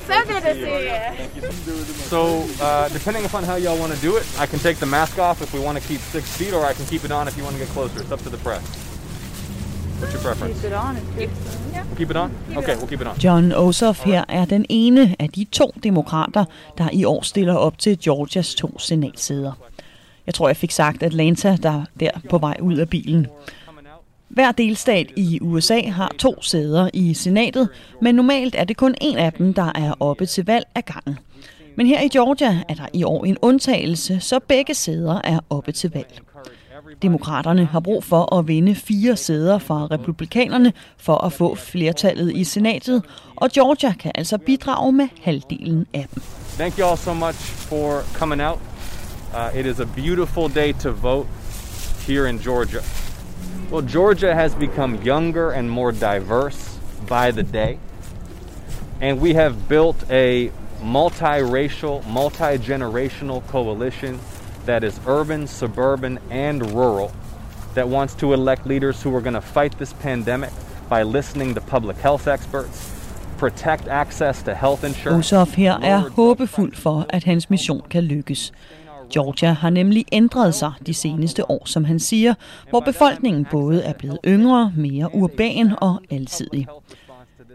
[0.07, 1.51] so good to see you.
[2.13, 2.21] So,
[2.61, 5.41] uh, depending upon how y'all want to do it, I can take the mask off
[5.41, 7.43] if we want to keep six feet, or I can keep it on if you
[7.43, 7.99] want to get closer.
[8.01, 8.65] It's up to the press.
[9.99, 10.61] What's your preference?
[10.61, 10.95] Keep it on.
[11.97, 12.31] Keep it on?
[12.57, 13.17] Okay, we'll keep it on.
[13.23, 16.45] John Ossoff her er den ene af de to demokrater,
[16.77, 19.51] der i år stiller op til Georgias to senatsæder.
[20.25, 23.27] Jeg tror, jeg fik sagt Atlanta, der der på vej ud af bilen.
[24.29, 27.69] Hver delstat i USA har to sæder i senatet,
[28.01, 31.19] men normalt er det kun en af dem, der er oppe til valg af gangen.
[31.77, 35.71] Men her i Georgia er der i år en undtagelse, så begge sæder er oppe
[35.71, 36.21] til valg.
[37.01, 42.43] Demokraterne har brug for at vinde fire sæder fra republikanerne for at få flertallet i
[42.43, 43.03] senatet,
[43.35, 46.23] og Georgia kan altså bidrage med halvdelen af dem.
[46.57, 48.74] Thank you all so much for coming out.
[49.35, 51.27] Uh, it is a beautiful day to vote
[52.05, 52.81] here in Georgia.
[53.69, 57.77] Well, Georgia has become younger and more diverse by the day.
[59.01, 64.21] And we have built a multiracial, multi generational coalition
[64.63, 67.11] that is urban, suburban, and rural
[67.73, 70.51] that wants to elect leaders who are going to fight this pandemic
[70.87, 72.89] by listening to public health experts,
[73.37, 75.29] protect access to health insurance.
[75.29, 78.51] Ossoff her er håbefuld for, at hans mission kan lykkes.
[79.13, 82.33] Georgia har nemlig ændret sig de seneste år, som han siger,
[82.69, 86.67] hvor befolkningen både er blevet yngre, mere urban og alsidig.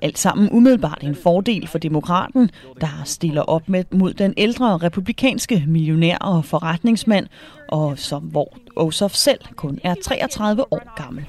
[0.02, 5.64] Alt sammen umiddelbart en fordel for demokraten, der stiller op med, mod den ældre republikanske
[5.66, 7.26] millionær og forretningsmand,
[7.68, 11.24] og som hvor Ossoff selv kun er 33 år gammel.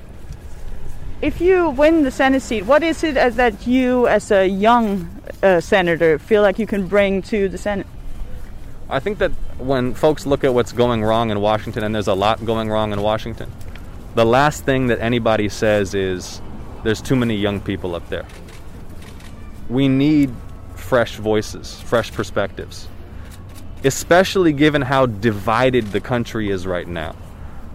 [1.24, 5.08] If you win the Senate seat, what is it as that you, as a young
[5.44, 7.88] uh, senator, feel like you can bring to the Senate?
[8.92, 12.14] I think that when folks look at what's going wrong in Washington, and there's a
[12.14, 13.50] lot going wrong in Washington,
[14.16, 16.42] the last thing that anybody says is
[16.84, 18.26] there's too many young people up there.
[19.70, 20.30] We need
[20.76, 22.90] fresh voices, fresh perspectives,
[23.86, 27.16] especially given how divided the country is right now.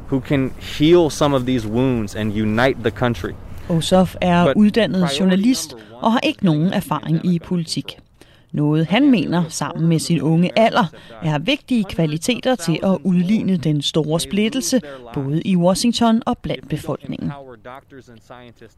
[0.09, 3.35] Who can heal some of these wounds and unite the country.
[3.68, 7.98] Ossoff er uddannet journalist og har ikke nogen erfaring i politik.
[8.57, 10.85] Noget han mener, sammen med sin unge alder,
[11.23, 14.81] er vigtige kvaliteter til at udligne den store splittelse,
[15.14, 17.33] både i Washington og blandt befolkningen.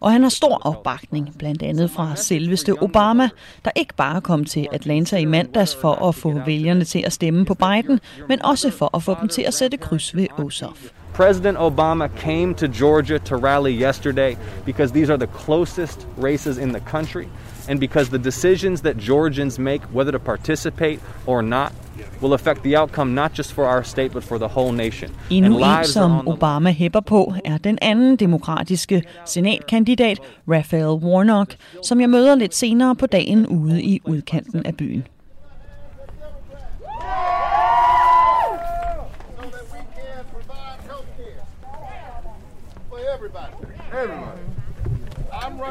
[0.01, 3.29] Og han har stor opbakning, blandt andet fra selveste Obama,
[3.65, 7.45] der ikke bare kom til Atlanta i mandags for at få vælgerne til at stemme
[7.45, 10.91] på Biden, men også for at få dem til at sætte kryds ved Ossoff.
[11.15, 16.69] President Obama came to Georgia to rally yesterday because these are the closest races in
[16.69, 17.25] the country.
[17.69, 21.73] And because the decisions that Georgians make, whether to participate or not,
[22.21, 25.11] will affect the outcome not just for our state, but for the whole nation.
[25.31, 32.01] Endnu en, lives som Obama hæpper på, er den anden demokratiske senatkandidat, Raphael Warnock, som
[32.01, 35.07] jeg møder lidt senere på dagen ude i udkanten af byen.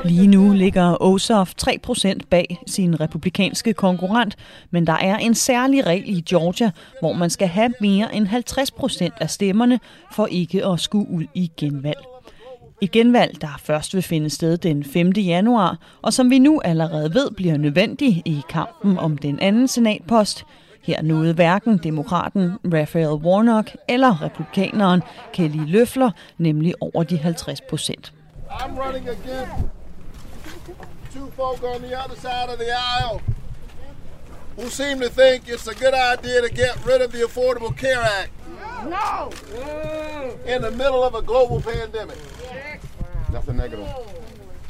[0.06, 4.36] Lige nu ligger Ossoff 3% bag sin republikanske konkurrent,
[4.72, 9.18] men der er en særlig regel i Georgia, hvor man skal have mere end 50%
[9.22, 9.80] af stemmerne
[10.12, 12.00] for ikke at skulle ud i genvalg.
[12.82, 15.10] Et genvalg, der først vil finde sted den 5.
[15.10, 20.46] januar, og som vi nu allerede ved bliver nødvendig i kampen om den anden senatpost.
[20.84, 25.02] Her nåede hverken demokraten Raphael Warnock eller republikaneren
[25.34, 28.14] Kelly Løfler nemlig over de 50 procent.
[28.52, 29.66] I'm running against
[31.12, 33.22] two folk on the other side of the aisle
[34.56, 38.02] who seem to think it's a good idea to get rid of the Affordable Care
[38.02, 38.32] Act.
[38.86, 39.30] No!
[40.46, 42.18] In the middle of a global pandemic.
[43.32, 43.88] That's a negative.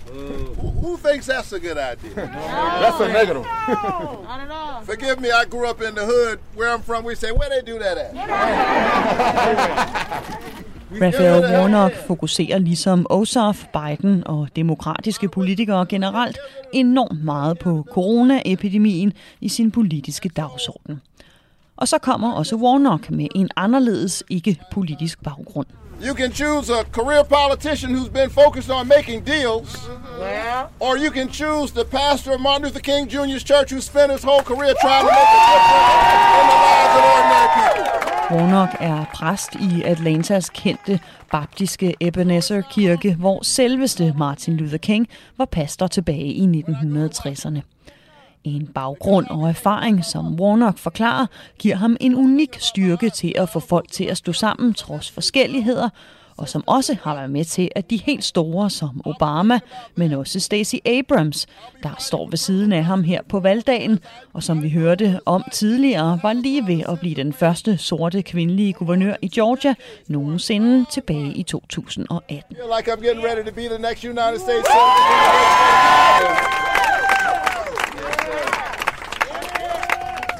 [0.07, 2.13] Who, who thinks that's a good idea?
[2.15, 3.43] That's a negative.
[3.43, 4.81] Not at all.
[4.81, 6.39] Forgive me, I grew up in the hood.
[6.55, 8.13] Where I'm from, we say, where they do that at?
[10.91, 16.37] Raphael Warnock fokuserer ligesom Ossoff, Biden og demokratiske politikere generelt
[16.73, 21.01] enormt meget på coronaepidemien i sin politiske dagsorden.
[21.77, 25.67] Og så kommer også Warnock med en anderledes ikke-politisk baggrund.
[25.99, 29.89] You can choose a career politician who's been focused on making deals,
[30.79, 34.23] or you can choose the pastor of Martin Luther King Jr.'s church who spent his
[34.23, 38.37] whole career trying to make a difference in the lives of ordinary people.
[38.37, 40.99] Warnock er præst i Atlantas kendte
[41.31, 45.07] baptiske Ebenezer Kirke, hvor selveste Martin Luther King
[45.37, 47.61] var pastor tilbage i 1960'erne.
[48.47, 51.25] En baggrund og erfaring, som Warnock forklarer,
[51.59, 55.89] giver ham en unik styrke til at få folk til at stå sammen trods forskelligheder,
[56.37, 59.59] og som også har været med til, at de helt store som Obama,
[59.95, 61.47] men også Stacey Abrams,
[61.83, 63.99] der står ved siden af ham her på valgdagen,
[64.33, 68.73] og som vi hørte om tidligere, var lige ved at blive den første sorte kvindelige
[68.73, 69.73] guvernør i Georgia
[70.07, 72.55] nogensinde tilbage i 2018.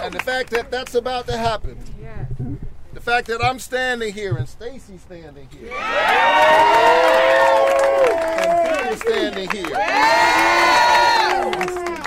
[0.07, 1.77] And the fact that that's about to happen.
[2.93, 5.69] The fact that I'm standing here and Stacy's standing here.
[8.39, 9.65] And Peter's standing here.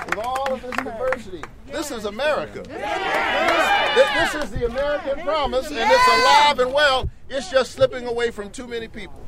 [0.06, 1.42] With all of this diversity.
[1.66, 2.62] This is America.
[2.62, 7.10] This, this is the American promise, and it's alive and well.
[7.28, 9.20] It's just slipping away from too many people.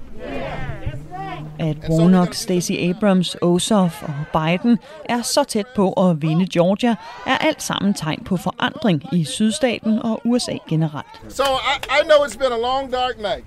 [1.59, 6.97] At Warnock, Stacey Abrams, Ossoff og Biden er så tæt på at vinde Georgia,
[7.27, 11.07] er alt sammen tegn på forandring i sydstaten og USA generelt.
[11.29, 13.45] So I, I know it's been a long, dark night.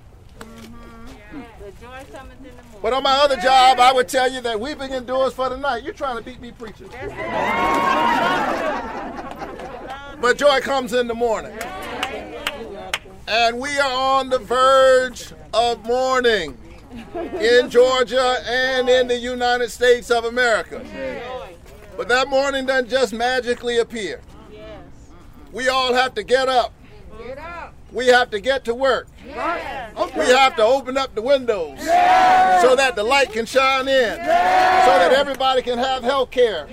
[2.82, 5.82] But on my other job, I would tell you that weeping endures for the night.
[5.84, 6.88] You're trying to beat me preaching.
[10.20, 11.58] but joy comes in the morning.
[13.28, 16.56] And we are on the verge of mourning
[17.14, 20.84] in Georgia and in the United States of America.
[21.96, 24.20] But that morning doesn't just magically appear.
[25.52, 26.72] We all have to get up.
[27.92, 29.06] We have to get to work.
[30.16, 31.78] We have to open up the windows
[32.64, 34.14] so that the light can shine in,
[34.86, 36.66] so that everybody can have health care,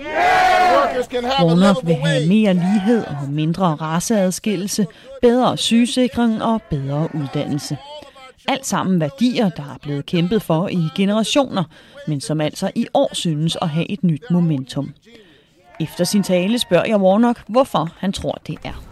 [0.77, 4.85] workers can have a Warnock vil have mere lighed og mindre raceadskillelse,
[5.21, 7.77] bedre sygesikring og bedre uddannelse.
[8.47, 11.63] Alt sammen værdier, der er blevet kæmpet for i generationer,
[12.07, 14.93] men som altså i år synes at have et nyt momentum.
[15.79, 18.83] Efter sin tale spørger jeg Warnock, hvorfor han tror det er.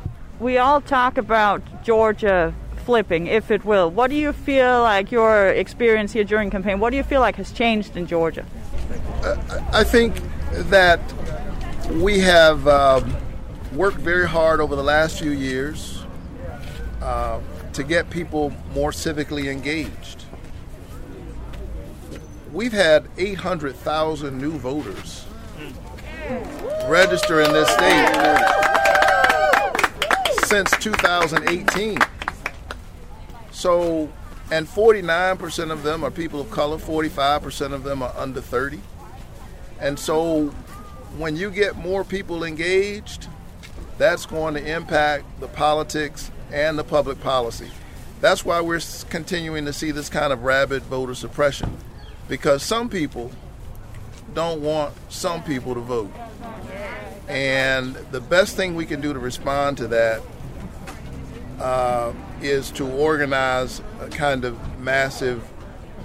[0.41, 3.91] We all talk about Georgia flipping, if it will.
[3.91, 6.79] What do you feel like your experience here during campaign?
[6.79, 8.43] What do you feel like has changed in Georgia?
[9.71, 10.19] I think
[10.71, 10.99] that
[11.91, 13.15] we have um,
[13.73, 16.03] worked very hard over the last few years
[17.03, 17.39] uh,
[17.73, 20.25] to get people more civically engaged.
[22.51, 25.23] We've had 800,000 new voters
[26.87, 28.61] register in this state
[30.51, 31.97] since 2018.
[33.51, 34.09] So,
[34.51, 38.81] and 49% of them are people of color, 45% of them are under 30.
[39.79, 40.47] And so
[41.17, 43.29] when you get more people engaged,
[43.97, 47.71] that's going to impact the politics and the public policy.
[48.19, 51.77] That's why we're continuing to see this kind of rabid voter suppression.
[52.27, 53.31] Because some people
[54.33, 56.11] don't want some people to vote.
[57.29, 60.21] And the best thing we can do to respond to that
[61.61, 65.43] uh, is to organize a kind of massive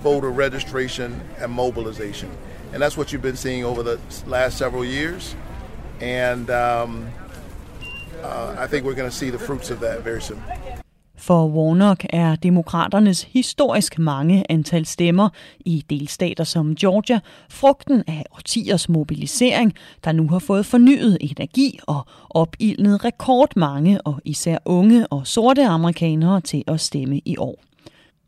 [0.00, 2.30] voter registration and mobilization.
[2.72, 5.34] And that's what you've been seeing over the last several years.
[6.00, 7.10] And um,
[8.22, 10.42] uh, I think we're going to see the fruits of that very soon.
[11.26, 15.28] For Warnock er demokraternes historisk mange antal stemmer
[15.60, 17.20] i delstater som Georgia
[17.50, 19.74] frugten af årtiers mobilisering,
[20.04, 26.40] der nu har fået fornyet energi og opildnet rekordmange og især unge og sorte amerikanere
[26.40, 27.62] til at stemme i år.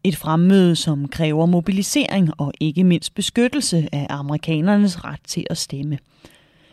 [0.05, 5.99] Et fremmøde, som kræver mobilisering og ikke mindst beskyttelse af amerikanernes ret til at stemme.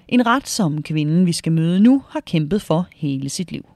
[0.08, 3.75] En ret, som kvinden, vi skal møde nu, har kæmpet for hele sit liv.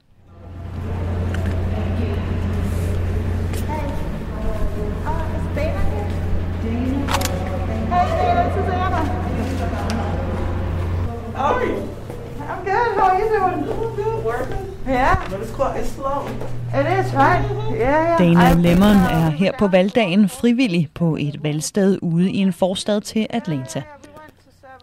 [13.30, 13.96] You doing?
[13.96, 14.24] Good.
[14.24, 14.76] Working?
[14.86, 15.28] Yeah.
[15.30, 16.26] But it's quite, it's slow.
[16.74, 17.42] It is, right?
[17.70, 18.18] Yeah, yeah.
[18.18, 23.26] Dana Lemon er her på valgdagen frivillig på et valgsted ude i en forstad til
[23.30, 23.82] Atlanta.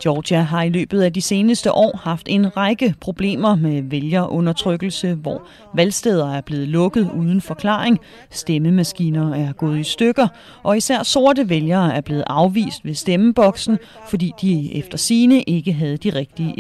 [0.04, 5.42] Georgia har i løbet af de seneste år haft en række problemer med vælgerundertrykkelse, hvor
[5.74, 8.00] valgsteder er blevet lukket uden forklaring,
[8.32, 10.28] stemmemaskiner er gået i stykker,
[10.64, 13.78] og især sorte vælgere er blevet afvist ved stemmeboksen,
[14.10, 16.54] fordi de efter sine ikke havde de rigtige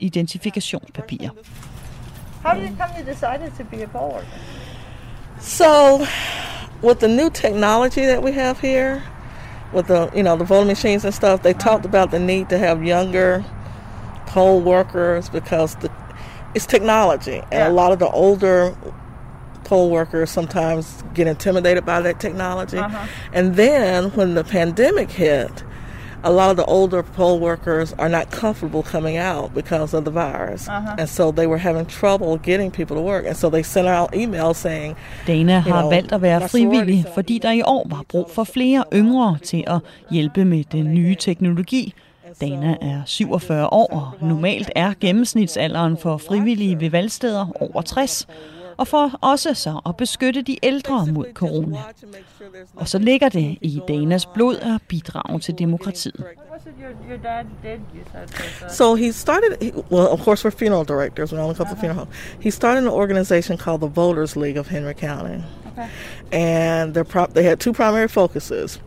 [0.00, 1.30] identifikationspapirer.
[2.44, 4.26] How did you come you decided to be a worker?
[5.40, 6.06] So,
[6.82, 9.02] with the new technology that we have here,
[9.74, 12.58] with the you know the voting machines and stuff, they talked about the need to
[12.58, 13.44] have younger
[14.26, 15.90] poll workers because the
[16.54, 18.76] it's technology, and a lot of the older
[19.64, 22.78] poll workers sometimes get intimidated by that technology.
[22.78, 23.06] Uh-huh.
[23.32, 25.64] And then when the pandemic hit,
[26.24, 30.10] a lot of the older poll workers are not comfortable coming out because of the
[30.10, 30.68] virus.
[30.68, 30.96] Uh-huh.
[30.98, 33.26] And so they were having trouble getting people to work.
[33.26, 34.96] And so they sent out emails saying,
[35.26, 38.84] Dana har know, valgt at være frivillig, fordi der i år var brug for flere
[38.92, 39.78] yngre til at
[40.10, 41.94] hjælpe med den nye teknologi.
[42.40, 48.26] Dana er 47 år, og normalt er gennemsnitsalderen for frivillige ved valgsteder over 60.
[48.76, 51.78] Og for også så at beskytte de ældre mod corona.
[52.76, 56.24] Og så ligger det i Danas blod at bidrage til demokratiet.
[56.54, 58.28] What's it your, your dad did, you said?
[58.62, 59.50] was, So he started,
[59.90, 61.32] well, of course, we're funeral directors.
[61.32, 62.08] We're only come to funeral home.
[62.40, 65.42] He started an organization called the Voters League of Henry County.
[65.72, 65.88] Okay.
[66.32, 68.78] And their pro- they had two primary focuses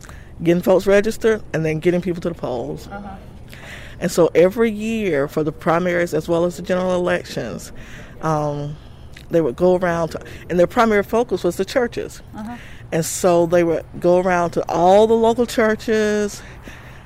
[0.43, 2.87] getting folks registered and then getting people to the polls.
[2.87, 3.15] Uh-huh.
[3.99, 7.71] And so every year for the primaries as well as the general elections,
[8.21, 8.75] um,
[9.31, 10.19] they would go around to,
[10.49, 12.21] and their primary focus was the churches.
[12.35, 12.55] Uh-huh.
[12.91, 16.43] And so they would go around to all the local churches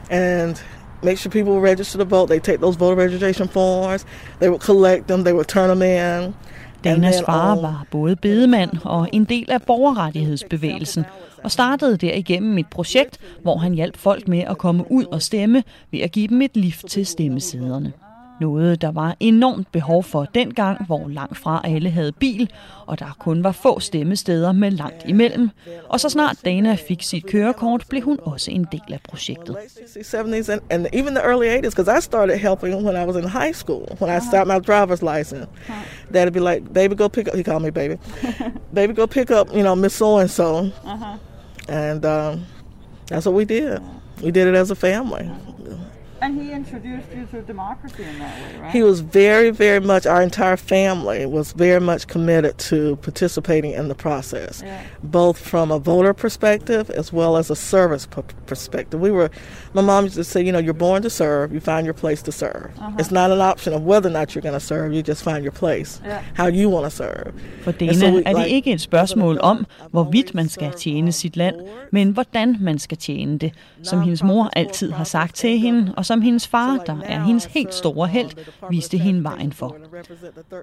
[0.09, 0.61] and
[1.03, 2.29] make sure people were registered to vote.
[2.29, 4.05] They take those voter registration forms,
[4.39, 6.35] they would collect them, they would turn them in.
[6.83, 11.05] Danas far var både bedemand og en del af borgerrettighedsbevægelsen,
[11.43, 15.63] og startede derigennem et projekt, hvor han hjalp folk med at komme ud og stemme
[15.91, 17.93] ved at give dem et lift til stemmesederne.
[18.41, 22.49] Noget, der var enormt behov for dengang, hvor langt fra alle havde bil,
[22.85, 25.49] og der kun var få stemmesteder med langt imellem.
[25.89, 29.55] Og så snart Dana fik sit kørekort, blev hun også en del af projektet.
[29.57, 33.53] 70s and, even the early 80s because I started helping when I was in high
[33.53, 35.47] school when I started my driver's license.
[36.13, 37.95] Dad'd be like, "Baby, go pick up." He called me baby.
[38.73, 39.47] baby, go pick up.
[39.53, 40.45] You know, Miss So and So,
[40.85, 41.17] Uh-huh.
[41.69, 42.45] and um,
[43.09, 43.79] that's what we did.
[44.23, 45.29] We did it as a family.
[46.21, 48.71] And he introduced you to democracy in that way, right?
[48.71, 50.05] He was very, very much.
[50.05, 54.83] Our entire family was very much committed to participating in the process, Yeah.
[55.01, 58.99] both from a voter perspective as well as a service p- perspective.
[59.01, 59.31] We were,
[59.73, 61.53] my mom used to say, you know, you're born to serve.
[61.53, 62.71] You find your place to serve.
[62.77, 62.91] Uh-huh.
[62.99, 64.93] It's not an option of whether or not you're going to serve.
[64.93, 66.21] You just find your place, Yeah.
[66.33, 67.31] how you want to serve.
[67.63, 70.71] For And so Dana we, er det like, ikke et spørgsmål om, hvorvidt man skal
[70.77, 71.55] tjene sit land,
[71.91, 73.51] men hvordan man skal tjene det,
[73.83, 77.45] som hendes mor altid har sagt til hende, og som hendes far, der er hendes
[77.45, 78.29] helt store held,
[78.69, 79.75] viste hende vejen for.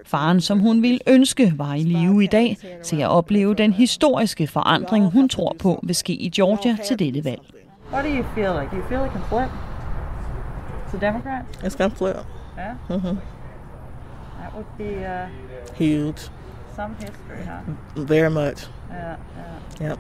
[0.07, 4.47] Faren, som hun ville ønske, var i live i dag til at opleve den historiske
[4.47, 7.41] forandring, hun tror på vil ske i Georgia til dette valg.
[7.91, 8.73] What do you feel like?
[8.73, 9.51] You feel it can flip
[10.85, 11.47] It's a Democrat?
[11.63, 12.25] It's going to flip.
[12.57, 12.75] Yeah.
[12.75, 13.17] hmm
[14.41, 15.29] That would be uh,
[15.75, 16.29] Huge,
[16.75, 17.61] some history, huh?
[17.97, 18.67] very much.
[18.91, 19.17] Yeah,
[19.81, 19.99] yeah, Yep,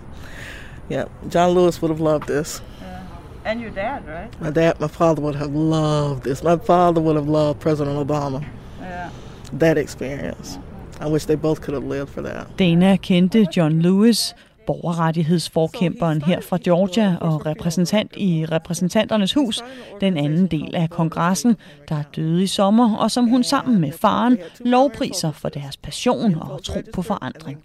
[0.88, 1.10] yep.
[1.28, 2.60] John Lewis would have loved this.
[2.80, 3.04] yeah.
[3.44, 4.40] And your dad, right?
[4.40, 6.42] My dad, my father would have loved this.
[6.42, 8.44] My father would have loved President Obama.
[8.80, 9.10] Yeah.
[9.52, 10.58] That experience.
[11.00, 12.56] I wish they both could have lived for that.
[12.56, 14.34] Dana kendte John Lewis
[14.68, 19.64] borgerrettighedsforkæmperen her fra Georgia og repræsentant i repræsentanternes hus,
[20.00, 21.56] den anden del af kongressen,
[21.88, 26.62] der døde i sommer, og som hun sammen med faren lovpriser for deres passion og
[26.64, 27.58] tro på forandring.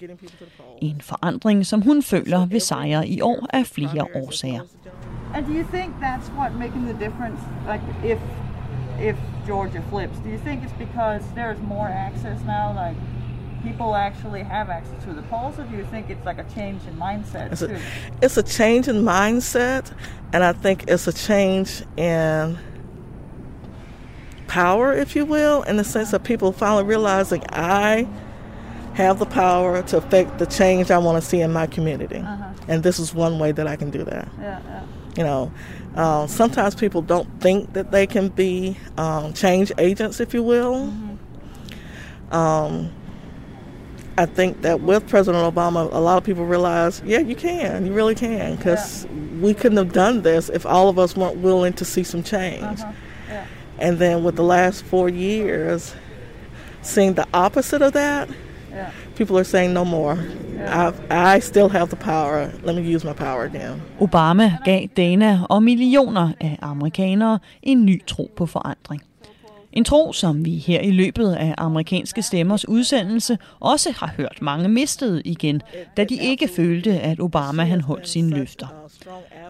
[0.81, 4.61] En forandring, som hun føler vil sejre i år af flere årsager.
[5.35, 7.41] And do you think that's what making the difference?
[7.71, 7.83] Like
[8.13, 8.19] if
[9.09, 12.67] if Georgia flips, do you think it's because there's more access now?
[12.83, 12.97] Like
[13.63, 16.85] people actually have access to the polls, or do you think it's like a change
[16.85, 17.77] in mindset It's a, too?
[18.21, 19.91] it's a change in mindset,
[20.33, 22.57] and I think it's a change in
[24.47, 28.07] power, if you will, in the sense of people finally realizing I
[28.93, 32.23] have the power to affect the change I want to see in my community.
[32.67, 34.27] And this is one way that I can do that.
[34.39, 34.83] Yeah, yeah.
[35.17, 35.51] You know,
[35.95, 40.93] uh, sometimes people don't think that they can be um, change agents, if you will.
[42.31, 42.91] Um,
[44.17, 47.93] I think that with President Obama, a lot of people realize, yeah, you can, you
[47.93, 49.07] really can, because
[49.41, 52.79] we couldn't have done this if all of us weren't willing to see some change.
[52.81, 52.91] Uh-huh.
[53.29, 53.45] Yeah.
[53.79, 55.95] And then with the last four years,
[56.81, 58.29] seeing the opposite of that,
[58.71, 58.89] Yeah.
[59.15, 60.17] people are saying no more.
[60.67, 60.93] I,
[61.35, 62.51] I still have the power.
[62.63, 63.81] Let me use my power again.
[63.99, 69.01] Obama gav Dana og millioner af amerikanere en ny tro på forandring.
[69.73, 74.69] En tro, som vi her i løbet af amerikanske stemmers udsendelse også har hørt mange
[74.69, 75.61] mistede igen,
[75.97, 78.67] da de ikke følte, at Obama han holdt sine løfter.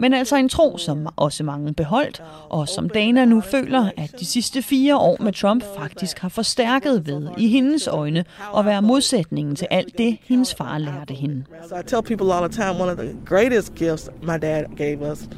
[0.00, 4.24] Men altså en tro, som også mange beholdt, og som Dana nu føler, at de
[4.24, 8.24] sidste fire år med Trump faktisk har forstærket ved i hendes øjne
[8.56, 11.44] at være modsætningen til alt det, hendes far lærte hende.
[11.68, 15.12] So I tell people all the time one of the greatest gifts my dad gave
[15.12, 15.28] us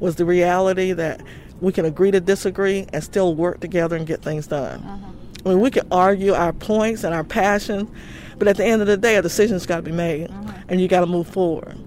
[0.00, 1.20] was the reality that
[1.62, 4.82] we can agree to disagree and still work together and get things done.
[4.82, 5.12] Uh-huh.
[5.44, 7.90] I mean, we can argue our points and our passion,
[8.38, 10.52] but at the end of the day, a decision's got to be made, uh-huh.
[10.68, 11.78] and you got to move forward.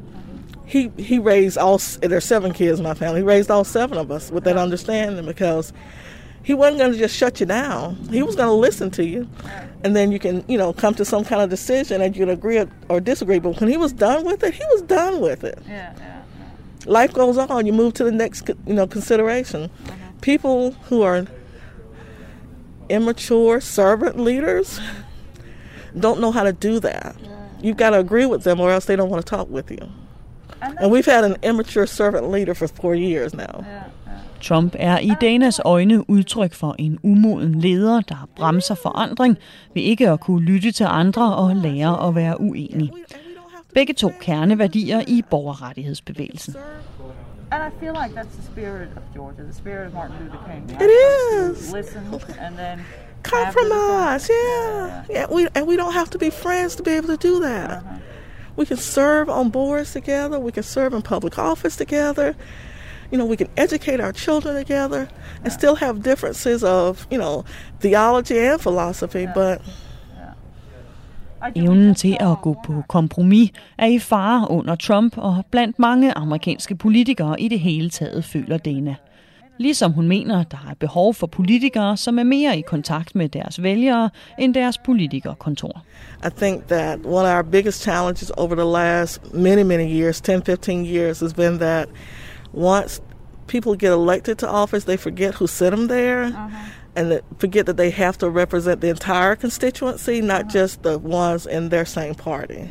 [0.66, 1.78] He he raised all.
[2.02, 3.20] There's seven kids in my family.
[3.20, 4.64] He raised all seven of us with that uh-huh.
[4.64, 5.74] understanding because
[6.42, 7.96] he wasn't going to just shut you down.
[8.10, 9.28] He was going to listen to you,
[9.84, 12.30] and then you can you know come to some kind of decision and you can
[12.34, 13.40] agree or- or disagree.
[13.40, 15.60] But when he was done with it, he was done with it.
[15.68, 16.15] Yeah, yeah.
[16.86, 17.66] Life goes on.
[17.66, 19.70] You move to the next you know consideration.
[20.22, 21.26] People who are
[22.90, 24.80] immature servant leaders
[26.00, 27.16] don't know how to do that.
[27.62, 29.90] You've got to agree with them, or else they don't want to talk with you.
[30.62, 33.66] And we've had an immature servant leader for four years now.
[34.42, 39.38] Trump er i Danas øjne udtryk for en umoden leder, der bremser forandring
[39.74, 42.92] ved ikke at kunne lytte til andre og lære at være uenig.
[43.76, 46.56] Begge to kerneværdier i borgerrettighedsbevægelsen.
[47.52, 50.82] And I feel like that's the spirit of Georgia, the spirit of Martin Luther King.
[50.82, 51.74] It is.
[51.74, 52.04] Listen
[52.40, 52.80] and then
[53.24, 55.04] Compromise, yeah.
[55.10, 55.26] yeah.
[55.36, 57.70] We and we don't have to be friends to be able to do that.
[57.70, 57.98] Uh-huh.
[58.56, 60.40] We can serve on boards together.
[60.40, 62.36] We can serve in public office together.
[63.12, 65.08] You know, we can educate our children together
[65.44, 67.46] and still have differences of, you know,
[67.80, 69.62] theology and philosophy, but
[71.56, 76.76] Evnen til at gå på kompromis er i fare under Trump og blandt mange amerikanske
[76.76, 78.96] politikere i det hele taget, føler Dana.
[79.58, 83.64] Ligesom hun mener, der er behov for politikere, som er mere i kontakt med deres
[83.64, 85.84] vælgere end deres politikerkontor.
[86.26, 90.42] I think that one of our biggest challenges over the last many, many years, 10,
[90.46, 91.88] 15 years, has been that
[92.54, 93.02] once
[93.48, 96.32] people get elected to office, they forget who sent them there
[96.96, 100.50] and forget that they have to represent the entire constituency, not uh-huh.
[100.52, 102.70] just the ones in their same party.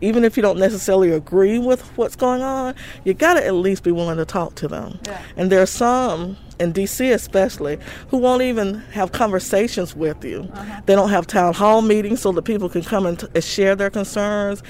[0.00, 3.82] Even if you don't necessarily agree with what's going on, you got to at least
[3.82, 5.00] be willing to talk to them.
[5.36, 7.78] And there are some, in DC especially,
[8.08, 10.48] who won't even have conversations with you.
[10.52, 10.80] Uh-huh.
[10.86, 13.74] They don't have town hall meetings so that people can come and, t- and share
[13.74, 14.62] their concerns.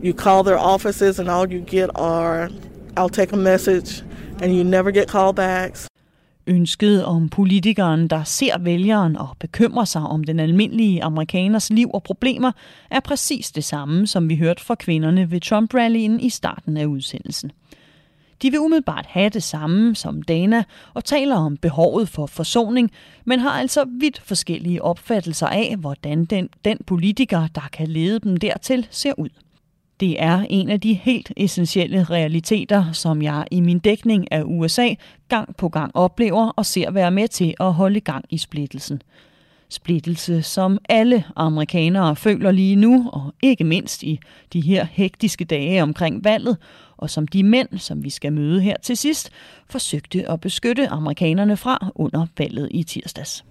[0.00, 2.48] You call their offices, and all you get are,
[2.96, 4.00] I'll take a message,
[4.40, 5.88] and you never get callbacks.
[6.48, 12.02] Ønsket om politikeren, der ser vælgeren og bekymrer sig om den almindelige amerikaners liv og
[12.02, 12.52] problemer,
[12.90, 17.52] er præcis det samme, som vi hørte fra kvinderne ved Trump-rallyen i starten af udsendelsen.
[18.42, 22.90] De vil umiddelbart have det samme som Dana og taler om behovet for forsoning,
[23.24, 28.36] men har altså vidt forskellige opfattelser af, hvordan den, den politiker, der kan lede dem
[28.36, 29.28] dertil, ser ud.
[30.00, 34.94] Det er en af de helt essentielle realiteter, som jeg i min dækning af USA
[35.28, 39.02] gang på gang oplever og ser være med til at holde gang i splittelsen.
[39.68, 44.20] Splittelse, som alle amerikanere føler lige nu, og ikke mindst i
[44.52, 46.56] de her hektiske dage omkring valget,
[46.96, 49.30] og som de mænd, som vi skal møde her til sidst,
[49.70, 53.44] forsøgte at beskytte amerikanerne fra under valget i tirsdags.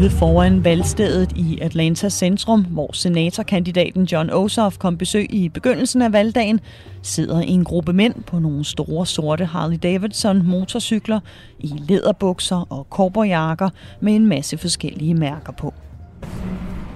[0.00, 6.12] Ude foran valgstedet i Atlanta centrum, hvor senatorkandidaten John Ossoff kom besøg i begyndelsen af
[6.12, 6.60] valgdagen,
[7.02, 11.20] sidder en gruppe mænd på nogle store sorte Harley Davidson motorcykler
[11.58, 13.70] i læderbukser og cowboyjakker
[14.00, 15.74] med en masse forskellige mærker på.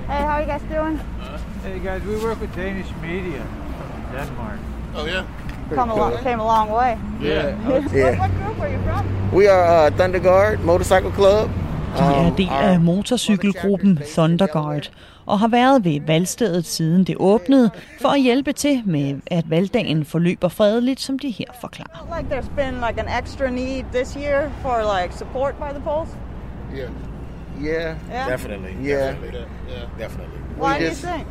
[0.08, 1.00] Hey, how are you guys doing?
[1.64, 3.42] Hey guys, we work with Danish media
[3.78, 4.58] from Denmark.
[4.96, 5.24] Oh yeah.
[5.74, 6.96] Come a long, came a long way.
[7.22, 7.54] Yeah.
[7.68, 7.82] What,
[8.18, 9.34] what group are you from?
[9.38, 11.50] We are uh, Thunder Guard Motorcycle Club.
[11.98, 14.90] De er del af motorcykelgruppen Thunder Guard
[15.26, 17.70] og har været ved valgstedet siden det åbnede
[18.00, 22.18] for at hjælpe til med, at valgdagen forløber fredeligt, som de her forklarer.
[22.18, 26.08] Like there's been like an extra need this year for like support by the polls.
[26.74, 26.90] Yeah.
[27.62, 27.96] Yeah.
[28.10, 28.30] Yeah?
[28.30, 28.72] Definitely.
[28.82, 29.12] Yeah.
[29.12, 29.46] Definitely.
[29.68, 29.88] Yeah.
[29.98, 30.38] Definitely.
[30.58, 31.26] Why do you think?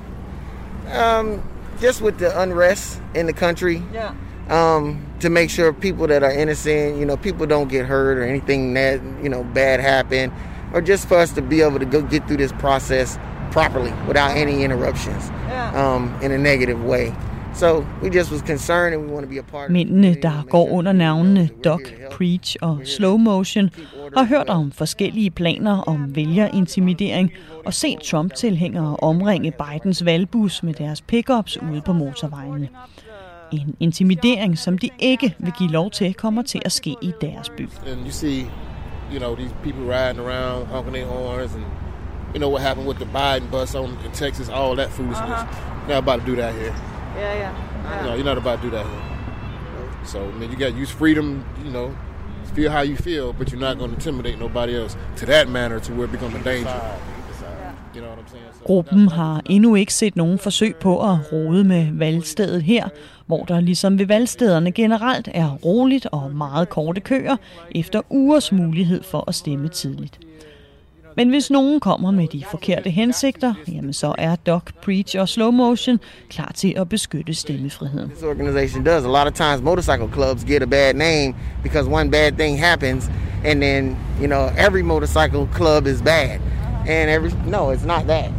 [0.96, 1.42] Um,
[1.82, 3.82] just with the unrest in the country.
[3.94, 4.14] Yeah.
[4.50, 8.24] Um, to make sure people that are innocent, you know, people don't get hurt or
[8.24, 10.32] anything that you know bad happen,
[10.74, 13.20] or just for us to be able to go get through this process
[13.52, 15.96] properly without any interruptions, Yeah.
[15.96, 17.14] um, in a negative way.
[17.56, 19.66] So we just was concerned, and we want to be a part.
[19.70, 23.70] of Mændene, der går under navnene Doc, Preach og Slow Motion,
[24.18, 27.32] har hørt om forskellige planer om vælgerintimidering
[27.66, 32.70] og set Trump-tilhængere omringe Bidens valgbus med deres pickups ude på motorvejene.
[33.52, 37.50] En intimidering, som de ikke vil give lov til, kommer til at ske i deres
[37.50, 37.62] by.
[37.62, 38.46] And you see,
[39.12, 41.66] you know, these people riding around, honking their horns, and
[42.34, 45.30] you know what happened with the Biden bus on in Texas, all that foolishness.
[45.30, 45.88] Uh-huh.
[45.88, 46.76] Not about to do that here.
[47.16, 48.02] Yeah, yeah.
[48.02, 50.06] You know, you're not about to do that here.
[50.06, 51.96] So, I mean, you got to use freedom, you know,
[52.54, 55.80] feel how you feel, but you're not going to intimidate nobody else to that manner
[55.80, 57.00] to where it becomes a danger.
[57.94, 58.44] You know what I'm saying?
[58.54, 62.90] So, Gruppen har endnu ikke set nogen forsøg på at rode med valgstedet her,
[63.26, 67.36] hvor der ligesom ved valgstederne generelt er roligt og meget korte køer
[67.76, 70.20] efter ugers mulighed for at stemme tidligt.
[71.16, 75.52] Men hvis nogen kommer med de forkerte hensigter, jamen så er Doc, Preach og Slow
[75.52, 76.00] Motion
[76.30, 78.10] klar til at beskytte stemmefriheden.
[78.10, 79.06] This organization does.
[79.06, 83.10] A lot of times, motorcycle clubs get a bad name because one bad thing happens,
[83.46, 86.40] and then you know every motorcycle club is bad.
[86.88, 88.30] And every no, it's not that.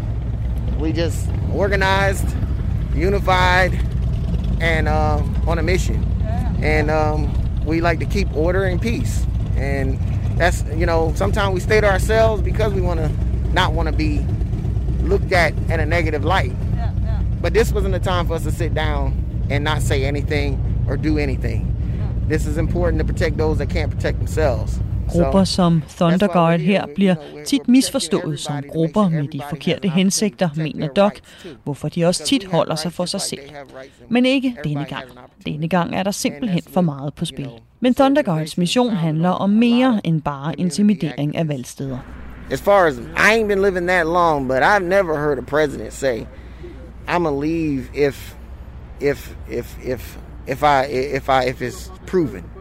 [0.80, 2.28] We just organized,
[2.96, 3.72] unified,
[4.60, 6.02] and uh, on a mission.
[6.62, 9.26] And um, we like to keep order and peace.
[9.56, 9.98] And
[10.38, 13.08] that's you know sometimes we stay to ourselves because we want to
[13.52, 14.24] not want to be
[15.02, 16.52] looked at in a negative light.
[17.40, 20.96] But this wasn't the time for us to sit down and not say anything or
[20.96, 21.70] do anything.
[22.26, 24.80] This is important to protect those that can't protect themselves.
[25.08, 27.14] Grupper som Thunder Guard her bliver
[27.46, 31.12] tit misforstået som grupper med de forkerte hensigter, mener Doc,
[31.64, 33.40] hvorfor de også tit holder sig for sig selv.
[34.08, 35.04] Men ikke denne gang.
[35.46, 37.50] Denne gang er der simpelthen for meget på spil.
[37.80, 41.98] Men Thunder Guards mission handler om mere end bare intimidering af valgsteder.
[42.50, 45.92] As far as I ain't been living that long, but I've never heard a president
[45.92, 46.26] say,
[47.08, 48.36] "I'm gonna leave if,
[49.00, 50.84] if, if, if, if I,
[51.16, 52.53] if I, if it's proven."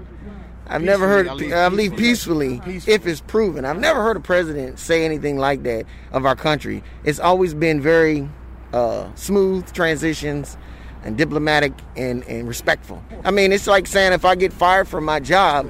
[0.68, 3.66] I've never heard I'll I leave leave peacefully if it's proven.
[3.66, 6.84] I've never heard a president say anything like that of our country.
[7.04, 8.30] It's always been very
[8.72, 10.58] uh, smooth transitions
[11.04, 13.04] and diplomatic and, and respectful.
[13.24, 15.70] I mean, it's like saying if I get fired from my job,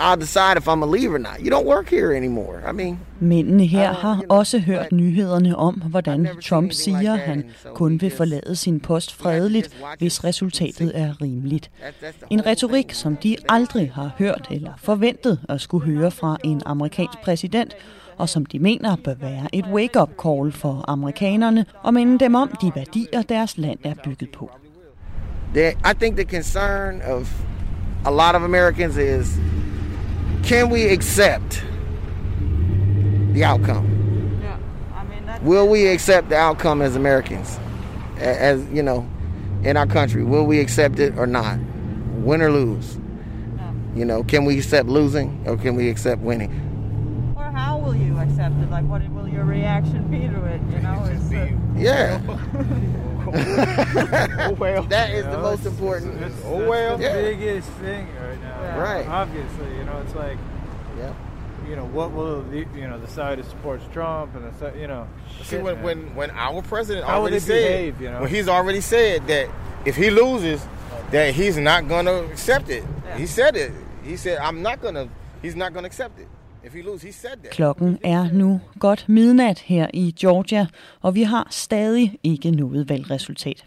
[0.00, 1.36] I'll decide if I'm a leave or not.
[1.44, 2.62] You don't work here anymore.
[2.70, 7.44] I mean, Mændene her har også hørt nyhederne om, hvordan Trump siger, at han
[7.74, 11.70] kun vil forlade sin post fredeligt, hvis resultatet er rimeligt.
[12.30, 17.18] En retorik, som de aldrig har hørt eller forventet at skulle høre fra en amerikansk
[17.24, 17.76] præsident,
[18.18, 22.50] og som de mener bør være et wake-up call for amerikanerne og minde dem om
[22.62, 24.50] de værdier, deres land er bygget på.
[25.54, 27.42] I think the concern of
[28.06, 29.40] a lot of Americans is
[30.42, 31.62] can we accept
[33.32, 34.38] the outcome?
[34.42, 34.56] Yeah.
[34.94, 37.58] I mean, that's Will we accept the outcome as Americans?
[38.18, 39.08] As you know,
[39.62, 41.58] in our country, will we accept it or not?
[42.16, 42.98] Win or lose?
[43.94, 47.34] You know, can we accept losing or can we accept winning?
[47.36, 48.70] Or how will you accept it?
[48.70, 50.60] Like, what will your reaction be to it?
[50.70, 52.20] You know, is uh, Yeah.
[53.26, 54.82] oh well.
[54.84, 56.22] That is You the most it's- important.
[56.22, 56.96] It's, Oh, it's well.
[56.98, 57.14] the Yeah.
[57.14, 58.62] biggest thing right now.
[58.62, 58.78] Yeah.
[58.78, 59.06] Right.
[59.08, 60.38] Obviously, you know, it's like,
[60.98, 61.12] yeah.
[61.68, 64.76] You know, what will the you know the side that supports Trump and the side,
[64.80, 65.06] you know.
[65.38, 65.84] See, shit, when, man.
[65.84, 68.22] when when our president How already said, behave, you know?
[68.22, 69.48] when he's already said that
[69.84, 70.66] if he loses,
[71.12, 72.82] that he's not gonna accept it.
[73.16, 73.72] He said it.
[74.02, 75.08] He said, "I'm not gonna."
[75.42, 76.28] He's not gonna accept it.
[76.66, 77.52] If he loses, he said that.
[77.52, 80.66] Klokken er nu godt midnat her i Georgia,
[81.00, 83.64] og vi har stadig ikke noget valgresultat.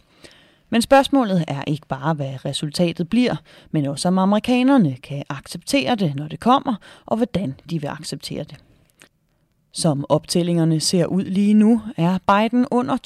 [0.70, 3.36] Men spørgsmålet er ikke bare, hvad resultatet bliver,
[3.72, 6.76] men også om amerikanerne kan acceptere det, når det kommer,
[7.06, 8.56] og hvordan de vil acceptere det.
[9.76, 12.98] Som optællingerne ser ud lige nu, er Biden under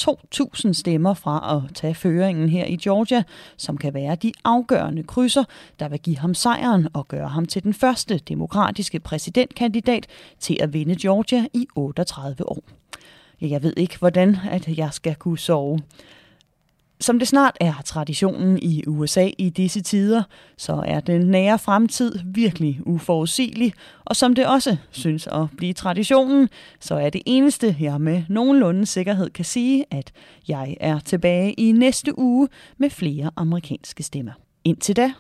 [0.67, 3.23] 2.000 stemmer fra at tage føringen her i Georgia,
[3.57, 5.43] som kan være de afgørende krydser,
[5.79, 10.07] der vil give ham sejren og gøre ham til den første demokratiske præsidentkandidat
[10.39, 12.63] til at vinde Georgia i 38 år.
[13.41, 15.79] Jeg ved ikke, hvordan at jeg skal kunne sove.
[16.99, 20.23] Som det snart er traditionen i USA i disse tider,
[20.57, 23.73] så er den nære fremtid virkelig uforudsigelig,
[24.05, 28.85] og som det også synes at blive traditionen, så er det eneste, jeg med nogenlunde
[28.85, 30.11] sikkerhed kan sige, at
[30.47, 34.33] jeg er tilbage i næste uge med flere amerikanske stemmer.
[34.63, 35.13] Indtil da,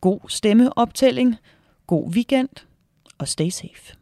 [0.00, 1.36] god stemmeoptælling,
[1.86, 2.48] god weekend
[3.18, 3.99] og stay safe.